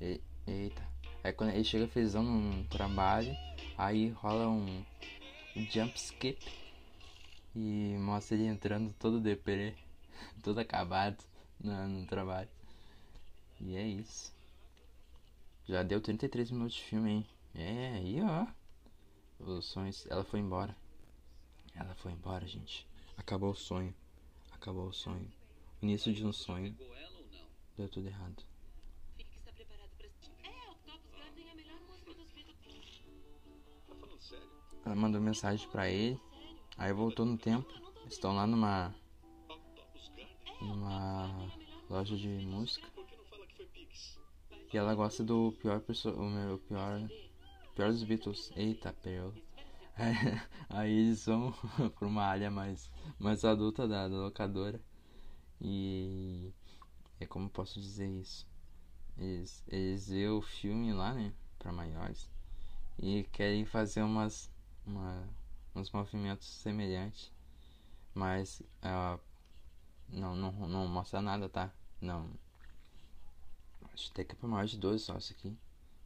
E- 0.00 0.20
Eita. 0.46 0.82
Aí 1.22 1.32
quando 1.32 1.50
ele 1.50 1.64
chega 1.64 1.86
felizão 1.88 2.22
num 2.22 2.64
trabalho, 2.64 3.36
aí 3.76 4.08
rola 4.10 4.48
um 4.48 4.84
jump 5.70 5.94
skip 5.98 6.38
e 7.54 7.96
mostra 7.98 8.36
ele 8.36 8.46
entrando 8.46 8.92
todo 8.94 9.20
deprê, 9.20 9.74
todo 10.42 10.58
acabado 10.58 11.22
no, 11.60 11.88
no 11.88 12.06
trabalho. 12.06 12.48
E 13.60 13.76
é 13.76 13.86
isso. 13.86 14.35
Já 15.68 15.82
deu 15.82 16.00
33 16.00 16.52
minutos 16.52 16.74
de 16.74 16.82
filme, 16.82 17.10
hein? 17.10 17.26
É, 17.52 17.94
aí 17.94 18.20
ó. 18.22 18.46
Os 19.40 19.64
sonhos. 19.64 20.06
Ela 20.08 20.22
foi 20.22 20.38
embora. 20.38 20.76
Ela 21.74 21.92
foi 21.96 22.12
embora, 22.12 22.46
gente. 22.46 22.86
Acabou 23.16 23.50
o 23.50 23.56
sonho. 23.56 23.92
Acabou 24.52 24.86
o 24.86 24.92
sonho. 24.92 25.28
Início 25.82 26.14
de 26.14 26.24
um 26.24 26.32
sonho. 26.32 26.76
Deu 27.76 27.88
tudo 27.88 28.06
errado. 28.06 28.44
É, 29.18 30.48
é 30.48 31.50
a 31.50 31.54
melhor 31.56 31.80
música 31.88 32.14
dos 32.14 32.30
Beatles. 32.30 33.02
Tá 33.88 33.94
falando 33.96 34.20
sério? 34.20 34.48
Ela 34.84 34.94
mandou 34.94 35.20
mensagem 35.20 35.68
pra 35.70 35.90
ele. 35.90 36.20
Aí 36.78 36.92
voltou 36.92 37.26
no 37.26 37.36
tempo. 37.36 37.68
Estão 38.06 38.36
lá 38.36 38.46
numa, 38.46 38.94
numa 40.60 41.50
loja 41.90 42.16
de 42.16 42.28
música. 42.28 42.95
Ela 44.76 44.94
gosta 44.94 45.24
do 45.24 45.52
pior 45.60 45.80
pessoa, 45.80 46.14
o 46.16 46.28
meu 46.28 46.58
pior, 46.58 47.08
pior 47.74 47.90
dos 47.90 48.02
Beatles. 48.04 48.52
Eita, 48.54 48.92
perdeu. 49.02 49.32
Aí 50.68 50.92
eles 50.92 51.24
vão 51.24 51.52
pra 51.98 52.06
uma 52.06 52.22
área 52.24 52.50
mais, 52.50 52.90
mais 53.18 53.44
adulta 53.44 53.88
da, 53.88 54.08
da 54.08 54.16
locadora. 54.16 54.80
E 55.60 56.52
é 57.18 57.26
como 57.26 57.48
posso 57.48 57.80
dizer 57.80 58.08
isso? 58.08 58.46
Eles, 59.16 59.64
eles 59.68 60.08
vê 60.08 60.28
o 60.28 60.42
filme 60.42 60.92
lá, 60.92 61.14
né? 61.14 61.32
Pra 61.58 61.72
maiores. 61.72 62.30
E 62.98 63.24
querem 63.32 63.64
fazer 63.64 64.02
umas, 64.02 64.50
uma, 64.86 65.26
uns 65.74 65.90
movimentos 65.90 66.46
semelhantes. 66.46 67.32
Mas 68.14 68.60
uh, 68.82 69.18
não, 70.08 70.36
não, 70.36 70.52
não 70.68 70.86
mostra 70.86 71.22
nada, 71.22 71.48
tá? 71.48 71.72
Não. 72.00 72.30
Acho 73.96 74.12
que 74.12 74.20
é 74.20 74.24
pra 74.24 74.46
maior 74.46 74.66
de 74.66 74.76
12 74.76 75.04
só 75.04 75.16
isso 75.16 75.32
aqui. 75.32 75.56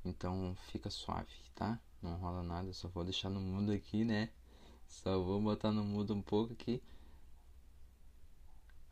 Então 0.05 0.57
fica 0.71 0.89
suave, 0.89 1.35
tá? 1.57 1.77
Não 2.01 2.17
rola 2.19 2.41
nada, 2.45 2.73
só 2.73 2.87
vou 2.89 3.03
deixar 3.03 3.29
no 3.29 3.41
mudo 3.41 3.73
aqui, 3.73 4.05
né? 4.05 4.31
Só 4.87 5.21
vou 5.21 5.43
botar 5.43 5.73
no 5.73 5.83
mudo 5.83 6.15
um 6.15 6.23
pouco 6.23 6.53
aqui. 6.53 6.81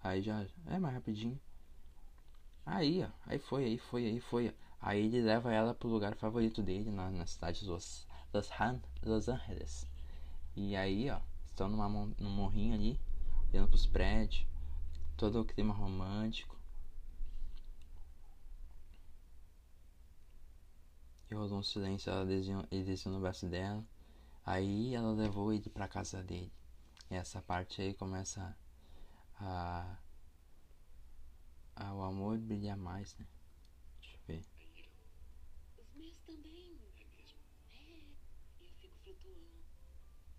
Aí 0.02 0.20
já 0.20 0.44
é 0.66 0.80
mais 0.80 0.94
rapidinho. 0.94 1.38
Aí, 2.66 3.04
ó. 3.04 3.08
Aí 3.24 3.38
foi, 3.38 3.64
aí 3.66 3.78
foi, 3.78 4.04
aí 4.04 4.20
foi. 4.20 4.52
Aí 4.80 5.06
ele 5.06 5.22
leva 5.22 5.52
ela 5.52 5.72
pro 5.72 5.88
lugar 5.88 6.16
favorito 6.16 6.60
dele 6.60 6.90
na, 6.90 7.08
na 7.08 7.24
cidade 7.24 7.60
de 7.60 7.66
Los, 7.66 8.04
Los, 8.34 8.50
Han, 8.60 8.80
Los 9.02 9.28
Angeles. 9.28 9.86
E 10.56 10.74
aí, 10.74 11.08
ó. 11.08 11.20
Estão 11.46 11.68
numa, 11.68 11.88
num 11.88 12.30
morrinho 12.30 12.74
ali, 12.74 13.00
olhando 13.52 13.68
pros 13.68 13.86
prédios. 13.86 14.44
Todo 15.16 15.40
o 15.40 15.44
clima 15.44 15.72
romântico. 15.72 16.57
E 21.30 21.34
rolou 21.34 21.58
um 21.58 21.62
silêncio, 21.62 22.10
ela 22.10 22.24
desenhou, 22.24 22.66
ele 22.70 22.84
desceu 22.84 23.12
no 23.12 23.20
braço 23.20 23.46
dela. 23.46 23.84
Aí 24.44 24.94
ela 24.94 25.12
levou 25.12 25.52
ele 25.52 25.68
pra 25.68 25.86
casa 25.86 26.22
dele. 26.22 26.52
E 27.10 27.14
essa 27.14 27.42
parte 27.42 27.82
aí 27.82 27.94
começa 27.94 28.56
a, 29.36 29.98
a 31.76 31.94
o 31.94 32.02
amor 32.02 32.38
brilhar 32.38 32.76
mais, 32.76 33.16
né? 33.16 33.26
Deixa 34.00 34.16
eu 34.16 34.20
ver. 34.26 34.44
Os 35.78 35.94
meus 35.94 36.18
também. 36.20 36.78
É 36.98 37.04
mesmo? 37.16 37.40
É. 37.72 38.64
Eu 38.64 38.70
fico 38.80 38.94
flutuando. 39.02 39.64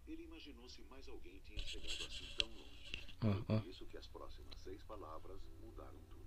Ele 0.07 0.23
imaginou 0.23 0.67
se 0.69 0.81
mais 0.83 1.07
alguém 1.07 1.39
tinha 1.41 1.59
chegado 1.59 2.03
assim 2.05 2.27
tão 2.37 2.47
longe. 2.49 2.69
Ó. 3.21 3.59
por 3.59 3.67
isso 3.67 3.85
que 3.85 3.97
as 3.97 4.07
próximas 4.07 4.57
seis 4.59 4.81
palavras 4.83 5.41
mudaram 5.61 5.99
tudo. 6.09 6.25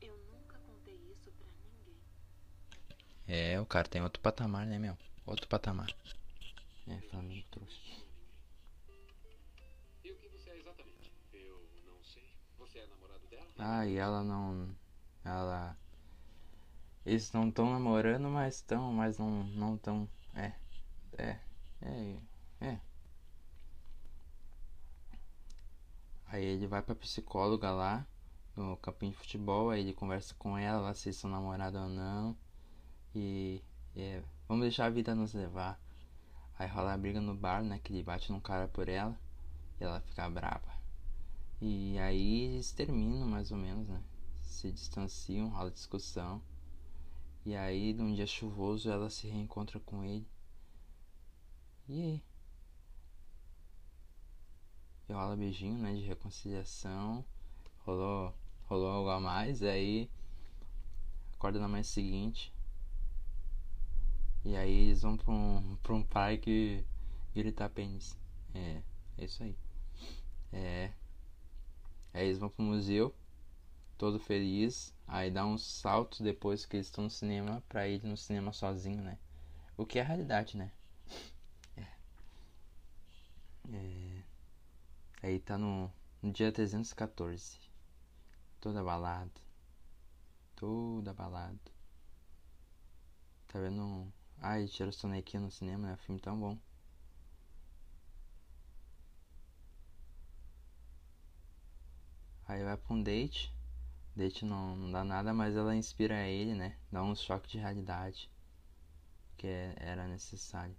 Eu 0.00 0.16
nunca 0.32 0.58
contei 0.60 0.96
isso 1.12 1.30
pra 1.32 1.46
ninguém. 1.46 1.57
É, 3.28 3.60
o 3.60 3.66
cara 3.66 3.86
tem 3.88 4.02
outro 4.02 4.20
patamar, 4.20 4.66
né, 4.66 4.78
meu? 4.78 4.96
Outro 5.26 5.46
patamar. 5.46 5.94
É, 6.88 7.00
Flamengo 7.10 7.44
trouxe. 7.50 7.78
E 10.04 10.10
o 10.10 10.16
que 10.16 10.28
você 10.28 10.50
é 10.50 10.56
exatamente? 10.58 11.12
Eu 11.32 11.60
não 11.86 12.02
sei. 12.02 12.24
Você 12.58 12.78
é 12.80 12.86
namorado 12.86 13.26
dela? 13.28 13.46
Ah, 13.58 13.86
e 13.86 13.96
ela 13.96 14.24
não. 14.24 14.68
Ela. 15.24 15.76
Eles 17.04 17.32
não 17.32 17.48
estão 17.48 17.72
namorando, 17.72 18.28
mas 18.28 18.56
estão, 18.56 18.92
mas 18.92 19.18
não 19.18 19.44
não 19.44 19.76
tão. 19.76 20.08
É. 20.34 20.52
É. 21.18 21.38
É. 21.82 22.16
É. 22.60 22.78
Aí 26.26 26.44
ele 26.44 26.66
vai 26.68 26.80
pra 26.82 26.94
psicóloga 26.94 27.70
lá, 27.72 28.06
no 28.56 28.76
campinho 28.76 29.12
de 29.12 29.18
futebol, 29.18 29.70
aí 29.70 29.80
ele 29.80 29.92
conversa 29.94 30.34
com 30.38 30.56
ela 30.56 30.80
lá 30.80 30.94
se 30.94 31.08
eles 31.08 31.16
são 31.16 31.30
namorados 31.30 31.80
ou 31.80 31.88
não. 31.88 32.36
E. 33.14 33.62
vamos 34.48 34.62
deixar 34.62 34.86
a 34.86 34.90
vida 34.90 35.14
nos 35.14 35.34
levar. 35.34 35.80
Aí 36.58 36.68
rola 36.68 36.92
a 36.92 36.98
briga 36.98 37.20
no 37.20 37.34
bar, 37.34 37.62
né? 37.62 37.78
Que 37.78 37.92
ele 37.92 38.02
bate 38.02 38.32
num 38.32 38.40
cara 38.40 38.68
por 38.68 38.88
ela. 38.88 39.18
E 39.80 39.84
ela 39.84 40.00
fica 40.00 40.28
brava. 40.28 40.78
E 41.60 41.98
aí 41.98 42.54
eles 42.54 42.72
terminam 42.72 43.28
mais 43.28 43.50
ou 43.52 43.58
menos, 43.58 43.88
né? 43.88 44.02
Se 44.40 44.70
distanciam, 44.72 45.48
rola 45.48 45.70
discussão. 45.70 46.42
E 47.44 47.56
aí, 47.56 47.94
num 47.94 48.12
dia 48.14 48.26
chuvoso, 48.26 48.90
ela 48.90 49.08
se 49.08 49.26
reencontra 49.28 49.80
com 49.80 50.04
ele. 50.04 50.26
E 51.88 52.02
aí? 52.02 52.22
E 55.08 55.12
rola 55.12 55.36
beijinho, 55.36 55.78
né? 55.78 55.94
De 55.94 56.02
reconciliação. 56.02 57.24
Rolou, 57.86 58.34
rolou 58.64 58.88
algo 58.88 59.10
a 59.10 59.20
mais. 59.20 59.62
Aí, 59.62 60.10
acorda 61.34 61.58
na 61.58 61.68
manhã 61.68 61.82
seguinte. 61.82 62.52
E 64.48 64.56
aí 64.56 64.86
eles 64.86 65.02
vão 65.02 65.14
pra 65.14 65.30
um, 65.30 65.76
pra 65.82 65.92
um 65.92 66.02
parque 66.02 66.82
gritar 67.34 67.68
pênis. 67.68 68.16
É, 68.54 68.80
é 69.18 69.24
isso 69.26 69.42
aí. 69.42 69.54
É. 70.50 70.90
Aí 72.14 72.24
eles 72.24 72.38
vão 72.38 72.48
pro 72.48 72.64
museu, 72.64 73.14
todo 73.98 74.18
feliz. 74.18 74.94
Aí 75.06 75.30
dá 75.30 75.44
uns 75.44 75.62
saltos 75.66 76.22
depois 76.22 76.64
que 76.64 76.78
eles 76.78 76.86
estão 76.86 77.04
no 77.04 77.10
cinema 77.10 77.62
pra 77.68 77.86
ir 77.86 78.02
no 78.02 78.16
cinema 78.16 78.50
sozinho, 78.50 79.02
né? 79.02 79.18
O 79.76 79.84
que 79.84 79.98
é 79.98 80.02
a 80.02 80.06
realidade, 80.06 80.56
né? 80.56 80.72
É. 81.76 81.86
É. 83.74 84.22
Aí 85.24 85.40
tá 85.40 85.58
no, 85.58 85.92
no 86.22 86.32
dia 86.32 86.50
314. 86.50 87.60
Todo 88.62 88.78
abalado. 88.78 89.42
Todo 90.56 91.06
abalado. 91.06 91.60
Tá 93.46 93.60
vendo? 93.60 94.10
Ai, 94.40 94.66
tira 94.68 94.88
o 94.90 94.92
sonequinho 94.92 95.44
no 95.44 95.50
cinema, 95.50 95.88
né? 95.88 95.96
filme 95.96 96.20
tão 96.20 96.38
bom. 96.38 96.58
Aí 102.46 102.64
vai 102.64 102.76
pra 102.76 102.94
um 102.94 103.02
date. 103.02 103.52
Date 104.16 104.44
não, 104.44 104.74
não 104.76 104.90
dá 104.90 105.04
nada, 105.04 105.32
mas 105.34 105.54
ela 105.54 105.76
inspira 105.76 106.26
ele, 106.26 106.54
né? 106.54 106.76
Dá 106.90 107.02
um 107.02 107.14
choque 107.14 107.48
de 107.48 107.58
realidade. 107.58 108.30
Que 109.36 109.46
é- 109.46 109.74
era 109.78 110.08
necessário. 110.08 110.74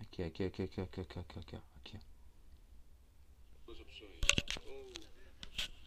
Aqui, 0.00 0.22
aqui, 0.22 0.44
aqui, 0.44 0.62
aqui, 0.62 0.80
aqui, 0.80 1.00
aqui, 1.00 1.18
aqui, 1.18 1.38
aqui, 1.38 1.56
ó, 1.56 1.60
aqui. 1.76 1.96
ó. 1.96 2.00
Duas 3.66 3.80
opções. 3.80 4.20
Ou 4.66 4.92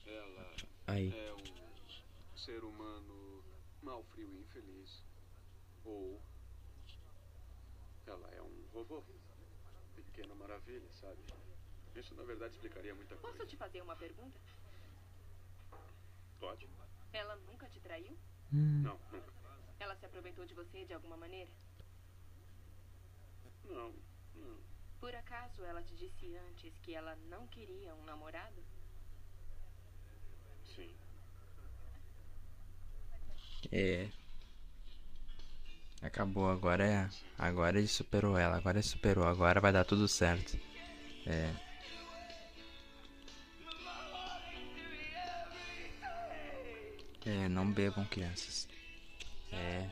ela 0.05 0.55
Aí. 0.88 1.12
é 1.12 1.34
um 1.34 2.38
ser 2.38 2.63
humano 2.63 2.74
mal, 3.95 4.03
frio 4.03 4.29
e 4.34 4.39
infeliz. 4.41 5.03
Ou 5.86 6.21
ela 8.05 8.29
é 8.31 8.41
um 8.41 8.67
vovô. 8.73 9.03
Pequena 9.95 10.36
maravilha, 10.36 10.91
sabe? 10.93 11.21
Isso 11.95 12.13
na 12.15 12.23
verdade 12.23 12.53
explicaria 12.53 12.93
muita 12.93 13.15
coisa. 13.15 13.38
Posso 13.38 13.49
te 13.49 13.55
fazer 13.55 13.81
uma 13.81 13.95
pergunta? 13.95 14.38
Pode? 16.39 16.67
Ela 17.13 17.36
nunca 17.38 17.69
te 17.69 17.79
traiu? 17.79 18.17
Não, 18.51 18.99
nunca. 19.12 19.34
Ela 19.79 19.95
se 19.95 20.05
aproveitou 20.05 20.45
de 20.45 20.53
você 20.53 20.86
de 20.86 20.93
alguma 20.93 21.15
maneira? 21.15 21.51
Não, 23.63 23.93
não. 24.36 24.60
Por 24.99 25.15
acaso 25.15 25.63
ela 25.63 25.81
te 25.84 25.95
disse 25.95 26.36
antes 26.49 26.77
que 26.79 26.93
ela 26.93 27.15
não 27.29 27.47
queria 27.47 27.95
um 27.95 28.03
namorado? 28.03 28.62
Sim. 30.75 30.93
É. 33.71 34.08
Acabou, 36.01 36.49
agora 36.49 36.86
é. 36.86 37.10
Agora 37.38 37.78
ele 37.80 37.88
superou 37.88 38.38
ela, 38.38 38.58
agora 38.58 38.78
ele 38.78 38.88
superou, 38.88 39.25
agora 39.25 39.60
vai 39.60 39.71
dar 39.71 39.84
tudo 39.84 40.08
certo. 40.08 40.58
É. 41.25 41.54
É, 47.25 47.49
não 47.49 47.71
bebam 47.71 48.06
crianças. 48.06 48.67
É. 49.51 49.89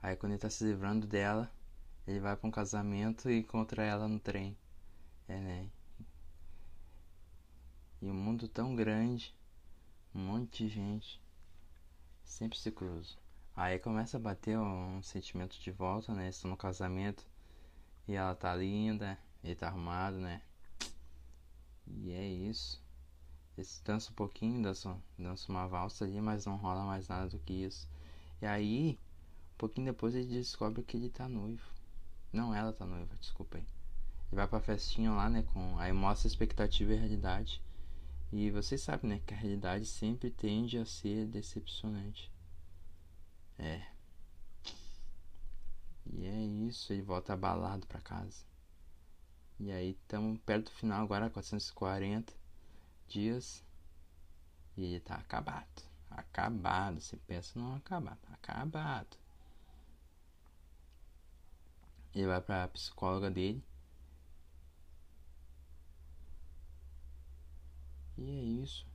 Aí 0.00 0.16
quando 0.16 0.32
ele 0.32 0.40
tá 0.40 0.48
se 0.48 0.64
livrando 0.64 1.06
dela, 1.06 1.50
ele 2.06 2.20
vai 2.20 2.36
pra 2.36 2.48
um 2.48 2.52
casamento 2.52 3.28
e 3.28 3.40
encontra 3.40 3.82
ela 3.82 4.06
no 4.06 4.20
trem. 4.20 4.56
É, 5.26 5.36
né? 5.36 5.70
E 8.00 8.06
um 8.06 8.14
mundo 8.14 8.48
tão 8.48 8.76
grande, 8.76 9.34
um 10.14 10.20
monte 10.20 10.64
de 10.64 10.68
gente 10.68 11.20
sempre 12.30 12.58
se 12.58 12.70
cruzam. 12.70 13.18
Aí 13.56 13.78
começa 13.78 14.16
a 14.16 14.20
bater 14.20 14.56
um 14.56 15.02
sentimento 15.02 15.58
de 15.58 15.70
volta, 15.70 16.14
né? 16.14 16.28
Estão 16.28 16.50
no 16.50 16.56
casamento 16.56 17.26
e 18.06 18.14
ela 18.14 18.34
tá 18.34 18.54
linda, 18.54 19.18
ele 19.42 19.54
tá 19.54 19.66
arrumado, 19.66 20.16
né? 20.18 20.40
E 21.86 22.12
é 22.12 22.26
isso. 22.26 22.80
Eles 23.58 23.82
dançam 23.84 24.12
um 24.12 24.14
pouquinho, 24.14 24.62
dançam, 24.62 25.02
dançam 25.18 25.54
uma 25.54 25.66
valsa 25.66 26.04
ali, 26.04 26.20
mas 26.20 26.46
não 26.46 26.56
rola 26.56 26.84
mais 26.84 27.08
nada 27.08 27.28
do 27.28 27.38
que 27.40 27.52
isso. 27.52 27.88
E 28.40 28.46
aí, 28.46 28.98
um 29.54 29.58
pouquinho 29.58 29.92
depois 29.92 30.14
ele 30.14 30.28
descobre 30.28 30.82
que 30.82 30.96
ele 30.96 31.10
tá 31.10 31.28
noivo. 31.28 31.68
Não, 32.32 32.54
ela 32.54 32.72
tá 32.72 32.86
noiva, 32.86 33.14
desculpa 33.20 33.58
aí. 33.58 33.66
Ele 34.30 34.36
vai 34.36 34.46
pra 34.46 34.60
festinha 34.60 35.10
lá, 35.10 35.28
né? 35.28 35.42
Com... 35.52 35.76
Aí 35.78 35.92
mostra 35.92 36.28
a 36.28 36.30
expectativa 36.30 36.92
e 36.92 36.96
a 36.96 37.00
realidade. 37.00 37.60
E 38.32 38.50
vocês 38.50 38.80
sabem, 38.80 39.10
né, 39.10 39.20
que 39.26 39.34
a 39.34 39.36
realidade 39.36 39.84
sempre 39.86 40.30
tende 40.30 40.78
a 40.78 40.84
ser 40.86 41.26
decepcionante. 41.26 42.30
É. 43.58 43.86
E 46.06 46.26
é 46.26 46.40
isso, 46.68 46.92
ele 46.92 47.02
volta 47.02 47.32
abalado 47.32 47.86
para 47.86 48.00
casa. 48.00 48.44
E 49.58 49.70
aí 49.70 49.90
estamos 49.90 50.40
perto 50.40 50.66
do 50.66 50.70
final 50.70 51.02
agora, 51.02 51.28
440 51.28 52.32
dias. 53.08 53.62
E 54.76 54.84
ele 54.84 55.00
tá 55.00 55.16
acabado. 55.16 55.82
Acabado. 56.10 57.00
Você 57.00 57.16
pensa 57.26 57.58
não 57.58 57.76
acabado. 57.76 58.18
Acabado. 58.32 59.18
Ele 62.14 62.26
vai 62.26 62.40
pra 62.40 62.68
psicóloga 62.68 63.30
dele. 63.30 63.62
E 68.20 68.30
é 68.30 68.62
isso. 68.62 68.86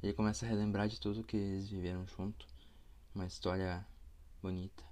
Ele 0.00 0.12
começa 0.12 0.46
a 0.46 0.48
relembrar 0.48 0.88
de 0.88 1.00
tudo 1.00 1.24
que 1.24 1.36
eles 1.36 1.68
viveram 1.68 2.06
junto. 2.06 2.46
Uma 3.12 3.26
história 3.26 3.84
bonita. 4.40 4.84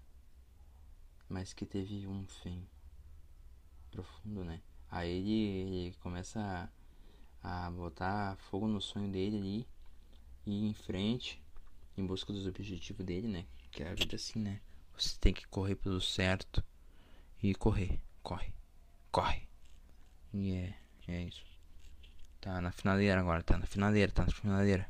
Mas 1.28 1.52
que 1.52 1.64
teve 1.64 2.04
um 2.08 2.26
fim 2.26 2.66
profundo, 3.92 4.44
né? 4.44 4.60
Aí 4.90 5.08
ele, 5.08 5.32
ele 5.32 5.94
começa 6.00 6.68
a, 7.40 7.66
a 7.66 7.70
botar 7.70 8.36
fogo 8.50 8.66
no 8.66 8.80
sonho 8.80 9.08
dele 9.12 9.36
ali. 9.36 9.68
E 10.44 10.50
ir 10.50 10.70
em 10.70 10.74
frente. 10.74 11.40
Em 11.96 12.04
busca 12.04 12.32
dos 12.32 12.48
objetivos 12.48 13.06
dele, 13.06 13.28
né? 13.28 13.46
Que 13.70 13.84
é 13.84 13.90
a 13.90 13.94
vida 13.94 14.16
assim, 14.16 14.40
né? 14.40 14.60
Você 14.96 15.16
tem 15.20 15.32
que 15.32 15.46
correr 15.46 15.76
pelo 15.76 16.00
certo. 16.00 16.64
E 17.40 17.54
correr. 17.54 18.00
Corre. 18.24 18.52
Corre. 19.12 19.48
E 20.34 20.50
é, 20.50 20.78
é 21.06 21.22
isso. 21.22 21.47
Tá 22.40 22.60
na 22.60 22.70
finaleira 22.70 23.20
agora, 23.20 23.42
tá 23.42 23.58
na 23.58 23.66
finaleira, 23.66 24.12
tá 24.12 24.24
na 24.24 24.32
finaleira. 24.32 24.88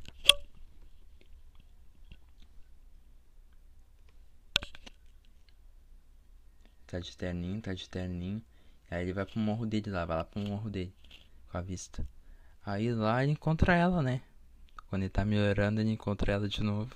Tá 6.87 6.99
de 6.99 7.17
terninho, 7.17 7.61
tá 7.61 7.75
de 7.75 7.89
terninho. 7.89 8.43
Aí 8.91 9.03
ele 9.03 9.13
vai 9.13 9.27
pro 9.27 9.39
morro 9.39 9.67
dele 9.67 9.91
lá, 9.91 10.05
vai 10.05 10.17
lá 10.19 10.25
pro 10.25 10.41
morro 10.41 10.71
dele. 10.71 10.95
Com 11.51 11.59
a 11.59 11.61
vista. 11.61 12.07
Aí 12.65 12.93
lá 12.93 13.23
ele 13.23 13.33
encontra 13.33 13.75
ela, 13.75 14.03
né? 14.03 14.23
Quando 14.89 15.03
ele 15.03 15.11
tá 15.11 15.25
melhorando, 15.25 15.81
ele 15.81 15.91
encontra 15.91 16.33
ela 16.33 16.49
de 16.49 16.63
novo. 16.63 16.95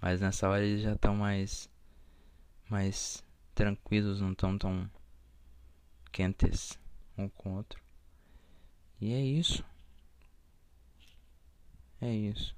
Mas 0.00 0.20
nessa 0.20 0.48
hora 0.48 0.64
eles 0.64 0.82
já 0.82 0.94
estão 0.94 1.14
mais. 1.16 1.68
Mais 2.68 3.22
tranquilos, 3.54 4.20
não 4.20 4.32
estão 4.32 4.56
tão 4.56 4.90
quentes 6.10 6.78
um 7.18 7.28
com 7.28 7.50
o 7.50 7.56
outro. 7.56 7.80
E 9.00 9.12
é 9.12 9.20
isso. 9.20 9.64
É 12.02 12.12
isso. 12.12 12.52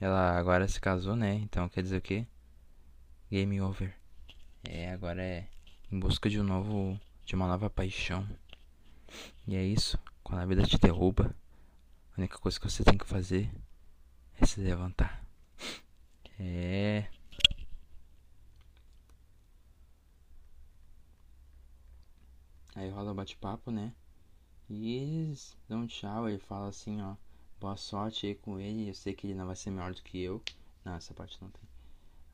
Ela 0.00 0.36
agora 0.36 0.66
se 0.66 0.80
casou, 0.80 1.14
né? 1.14 1.34
Então 1.34 1.68
quer 1.68 1.80
dizer 1.80 1.98
o 1.98 2.02
quê? 2.02 2.26
Game 3.30 3.60
over. 3.60 3.96
É, 4.64 4.90
agora 4.90 5.22
é 5.22 5.48
em 5.92 6.00
busca 6.00 6.28
de 6.28 6.40
um 6.40 6.42
novo. 6.42 6.98
de 7.24 7.36
uma 7.36 7.46
nova 7.46 7.70
paixão. 7.70 8.28
E 9.46 9.54
é 9.54 9.62
isso. 9.62 9.96
Quando 10.24 10.40
a 10.40 10.46
vida 10.46 10.64
te 10.64 10.76
derruba, 10.76 11.32
a 12.12 12.20
única 12.20 12.36
coisa 12.38 12.58
que 12.58 12.68
você 12.68 12.82
tem 12.82 12.98
que 12.98 13.06
fazer 13.06 13.48
é 14.40 14.44
se 14.44 14.60
levantar. 14.60 15.24
É. 16.36 17.06
Aí 22.74 22.90
rola 22.90 23.12
o 23.12 23.14
bate-papo, 23.14 23.70
né? 23.70 23.94
E 24.68 25.32
dão 25.68 25.82
um 25.82 25.86
tchau, 25.86 26.28
ele 26.28 26.38
fala 26.40 26.68
assim, 26.68 27.00
ó 27.02 27.14
boa 27.60 27.76
sorte 27.76 28.26
aí 28.26 28.34
com 28.34 28.58
ele. 28.58 28.88
Eu 28.88 28.94
sei 28.94 29.12
que 29.12 29.26
ele 29.26 29.34
não 29.34 29.46
vai 29.46 29.54
ser 29.54 29.70
melhor 29.70 29.92
do 29.92 30.02
que 30.02 30.20
eu. 30.20 30.42
Não, 30.84 30.94
essa 30.94 31.12
parte 31.12 31.38
não 31.40 31.50
tem. 31.50 31.68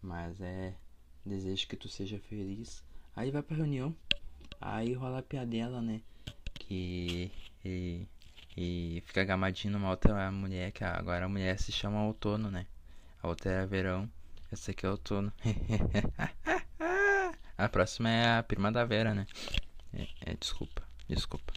Mas 0.00 0.40
é. 0.40 0.74
Desejo 1.24 1.66
que 1.66 1.76
tu 1.76 1.88
seja 1.88 2.20
feliz. 2.20 2.84
Aí 3.14 3.32
vai 3.32 3.42
pra 3.42 3.56
reunião. 3.56 3.94
Aí 4.60 4.94
rola 4.94 5.18
a 5.18 5.22
piadela, 5.22 5.82
né? 5.82 6.00
Que 6.54 7.32
ele, 7.64 8.08
e 8.56 9.02
fica 9.06 9.24
gamadinho 9.24 9.72
numa 9.72 9.90
outra 9.90 10.30
mulher. 10.30 10.70
Que 10.70 10.84
agora 10.84 11.24
a 11.24 11.28
mulher 11.28 11.58
se 11.58 11.72
chama 11.72 12.04
outono, 12.04 12.48
né? 12.48 12.66
A 13.20 13.26
outra 13.26 13.50
é 13.50 13.66
verão. 13.66 14.08
Essa 14.52 14.70
aqui 14.70 14.86
é 14.86 14.90
outono. 14.90 15.32
a 17.58 17.68
próxima 17.68 18.08
é 18.08 18.38
a 18.38 18.42
prima 18.44 18.70
da 18.70 18.84
Vera, 18.84 19.12
né? 19.12 19.26
É, 19.92 20.30
é 20.30 20.34
desculpa, 20.34 20.84
desculpa. 21.08 21.52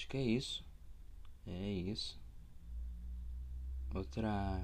Acho 0.00 0.08
que 0.08 0.16
é 0.16 0.22
isso. 0.22 0.64
É 1.46 1.68
isso. 1.68 2.18
Outra 3.94 4.62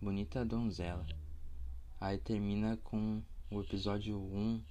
bonita 0.00 0.44
donzela. 0.44 1.04
Aí 2.00 2.16
termina 2.16 2.76
com 2.76 3.20
o 3.50 3.60
episódio 3.60 4.16
1 4.16 4.62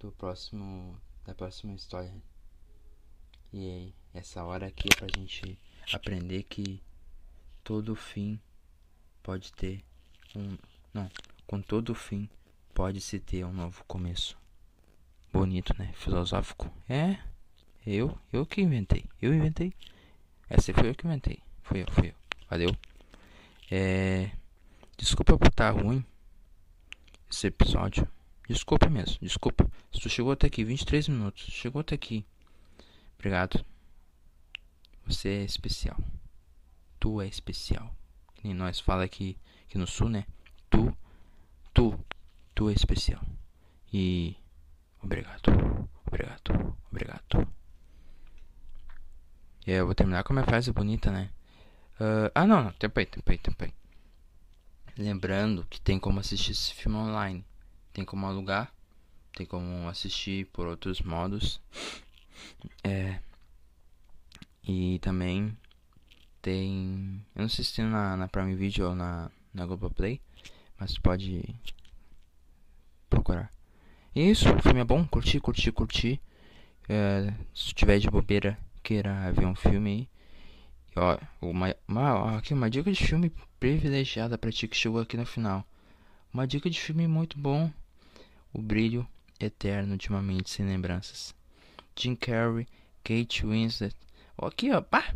do 0.00 0.10
próximo 0.12 1.00
da 1.24 1.32
próxima 1.32 1.74
história. 1.74 2.12
E 3.52 3.94
essa 4.12 4.42
hora 4.42 4.66
aqui 4.66 4.88
é 4.92 4.96
pra 4.96 5.06
gente 5.16 5.56
aprender 5.92 6.42
que 6.42 6.82
todo 7.62 7.94
fim 7.94 8.40
pode 9.22 9.52
ter 9.52 9.84
um, 10.34 10.56
não, 10.92 11.08
com 11.46 11.62
todo 11.62 11.94
fim 11.94 12.28
pode 12.74 13.00
se 13.00 13.20
ter 13.20 13.44
um 13.44 13.52
novo 13.52 13.84
começo. 13.84 14.36
Bonito, 15.32 15.72
né? 15.78 15.92
Filosófico. 15.92 16.72
É, 16.88 17.29
eu, 17.86 18.16
eu 18.32 18.44
que 18.46 18.60
inventei. 18.60 19.04
Eu 19.20 19.34
inventei. 19.34 19.72
Essa 20.48 20.72
foi 20.74 20.88
eu 20.88 20.94
que 20.94 21.06
inventei. 21.06 21.40
Foi 21.62 21.82
eu, 21.82 21.86
foi 21.92 22.08
eu. 22.08 22.14
Valeu. 22.48 22.76
É... 23.70 24.30
Desculpa 24.96 25.38
por 25.38 25.48
estar 25.48 25.70
ruim 25.70 26.04
esse 27.30 27.46
episódio. 27.46 28.06
Desculpa 28.48 28.90
mesmo, 28.90 29.18
desculpa. 29.22 29.70
Se 29.92 30.00
tu 30.00 30.08
chegou 30.08 30.32
até 30.32 30.48
aqui, 30.48 30.64
23 30.64 31.08
minutos. 31.08 31.44
Chegou 31.44 31.80
até 31.80 31.94
aqui. 31.94 32.26
Obrigado. 33.16 33.64
Você 35.06 35.28
é 35.28 35.44
especial. 35.44 35.96
Tu 36.98 37.20
é 37.20 37.28
especial. 37.28 37.94
Que 38.34 38.48
nem 38.48 38.54
nós 38.54 38.80
fala 38.80 39.04
aqui, 39.04 39.38
aqui 39.66 39.78
no 39.78 39.86
sul, 39.86 40.08
né? 40.08 40.26
Tu, 40.68 40.96
tu, 41.72 41.98
tu 42.54 42.68
é 42.68 42.72
especial. 42.72 43.22
E 43.92 44.36
obrigado, 45.02 45.88
obrigado, 46.06 46.76
obrigado. 46.90 47.59
É, 49.66 49.74
eu 49.74 49.86
vou 49.86 49.94
terminar 49.94 50.24
com 50.24 50.32
uma 50.32 50.44
frase 50.44 50.72
bonita, 50.72 51.10
né? 51.10 51.30
Uh, 52.00 52.32
ah, 52.34 52.46
não, 52.46 52.64
não, 52.64 52.72
tempo 52.72 52.98
aí, 52.98 53.06
tempo 53.06 53.30
aí, 53.30 53.38
tempo 53.38 53.64
aí. 53.64 53.72
Lembrando 54.96 55.66
que 55.68 55.80
tem 55.80 55.98
como 55.98 56.20
assistir 56.20 56.52
esse 56.52 56.74
filme 56.74 56.96
online. 56.96 57.44
Tem 57.92 58.04
como 58.04 58.26
alugar. 58.26 58.72
Tem 59.34 59.46
como 59.46 59.88
assistir 59.88 60.46
por 60.46 60.66
outros 60.66 61.00
modos. 61.02 61.60
É. 62.82 63.18
E 64.66 64.98
também 65.00 65.56
tem. 66.40 67.24
Eu 67.34 67.42
não 67.42 67.48
sei 67.48 67.64
se 67.64 67.76
tem 67.76 67.84
na, 67.84 68.16
na 68.16 68.28
Prime 68.28 68.54
Video 68.54 68.88
ou 68.88 68.94
na, 68.94 69.30
na 69.52 69.66
Globoplay. 69.66 70.20
Mas 70.78 70.96
pode 70.96 71.54
procurar. 73.08 73.50
E 74.14 74.30
isso, 74.30 74.50
o 74.50 74.62
filme 74.62 74.80
é 74.80 74.84
bom, 74.84 75.06
curti, 75.06 75.38
curti, 75.38 75.70
curti. 75.70 76.20
É, 76.88 77.32
se 77.54 77.72
tiver 77.74 77.98
de 77.98 78.10
bobeira 78.10 78.58
queira 78.82 79.32
ver 79.32 79.46
um 79.46 79.54
filme 79.54 80.08
ó, 80.96 81.18
uma, 81.40 81.74
uma, 81.86 82.38
aqui 82.38 82.54
uma 82.54 82.70
dica 82.70 82.90
de 82.92 83.04
filme 83.04 83.32
privilegiada 83.58 84.36
para 84.38 84.52
ti 84.52 84.66
que 84.68 84.76
chegou 84.76 85.00
aqui 85.00 85.16
no 85.16 85.26
final. 85.26 85.66
Uma 86.32 86.46
dica 86.46 86.70
de 86.70 86.80
filme 86.80 87.06
muito 87.06 87.38
bom. 87.38 87.70
O 88.52 88.60
Brilho 88.60 89.06
Eterno 89.38 89.96
de 89.96 90.08
uma 90.08 90.22
Mente 90.22 90.50
Sem 90.50 90.66
Lembranças. 90.66 91.34
Jim 91.96 92.14
Carrey, 92.14 92.66
Kate 93.04 93.46
Winslet. 93.46 93.94
Ó, 94.38 94.46
aqui, 94.46 94.70
ó. 94.70 94.80
Pá, 94.80 95.14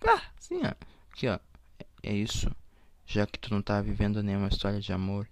pá, 0.00 0.22
assim, 0.38 0.60
ó. 0.62 0.74
Aqui, 1.10 1.28
ó. 1.28 1.38
É, 1.78 1.86
é 2.10 2.14
isso. 2.14 2.50
Já 3.06 3.26
que 3.26 3.38
tu 3.38 3.52
não 3.52 3.60
tá 3.60 3.80
vivendo 3.82 4.22
nenhuma 4.22 4.48
história 4.48 4.80
de 4.80 4.92
amor, 4.92 5.28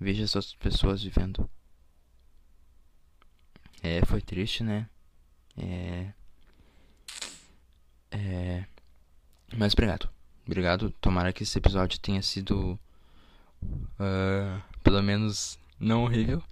veja 0.00 0.24
as 0.24 0.54
pessoas 0.54 1.02
vivendo. 1.02 1.48
É, 3.82 4.04
foi 4.06 4.20
triste, 4.20 4.62
né? 4.64 4.88
É. 5.56 6.12
É... 8.10 8.64
Mas 9.56 9.72
obrigado. 9.72 10.08
Obrigado. 10.46 10.90
Tomara 11.00 11.32
que 11.32 11.42
esse 11.42 11.58
episódio 11.58 11.98
tenha 11.98 12.22
sido. 12.22 12.78
Uh, 13.62 14.62
pelo 14.82 15.02
menos 15.02 15.58
não 15.78 16.04
horrível. 16.04 16.42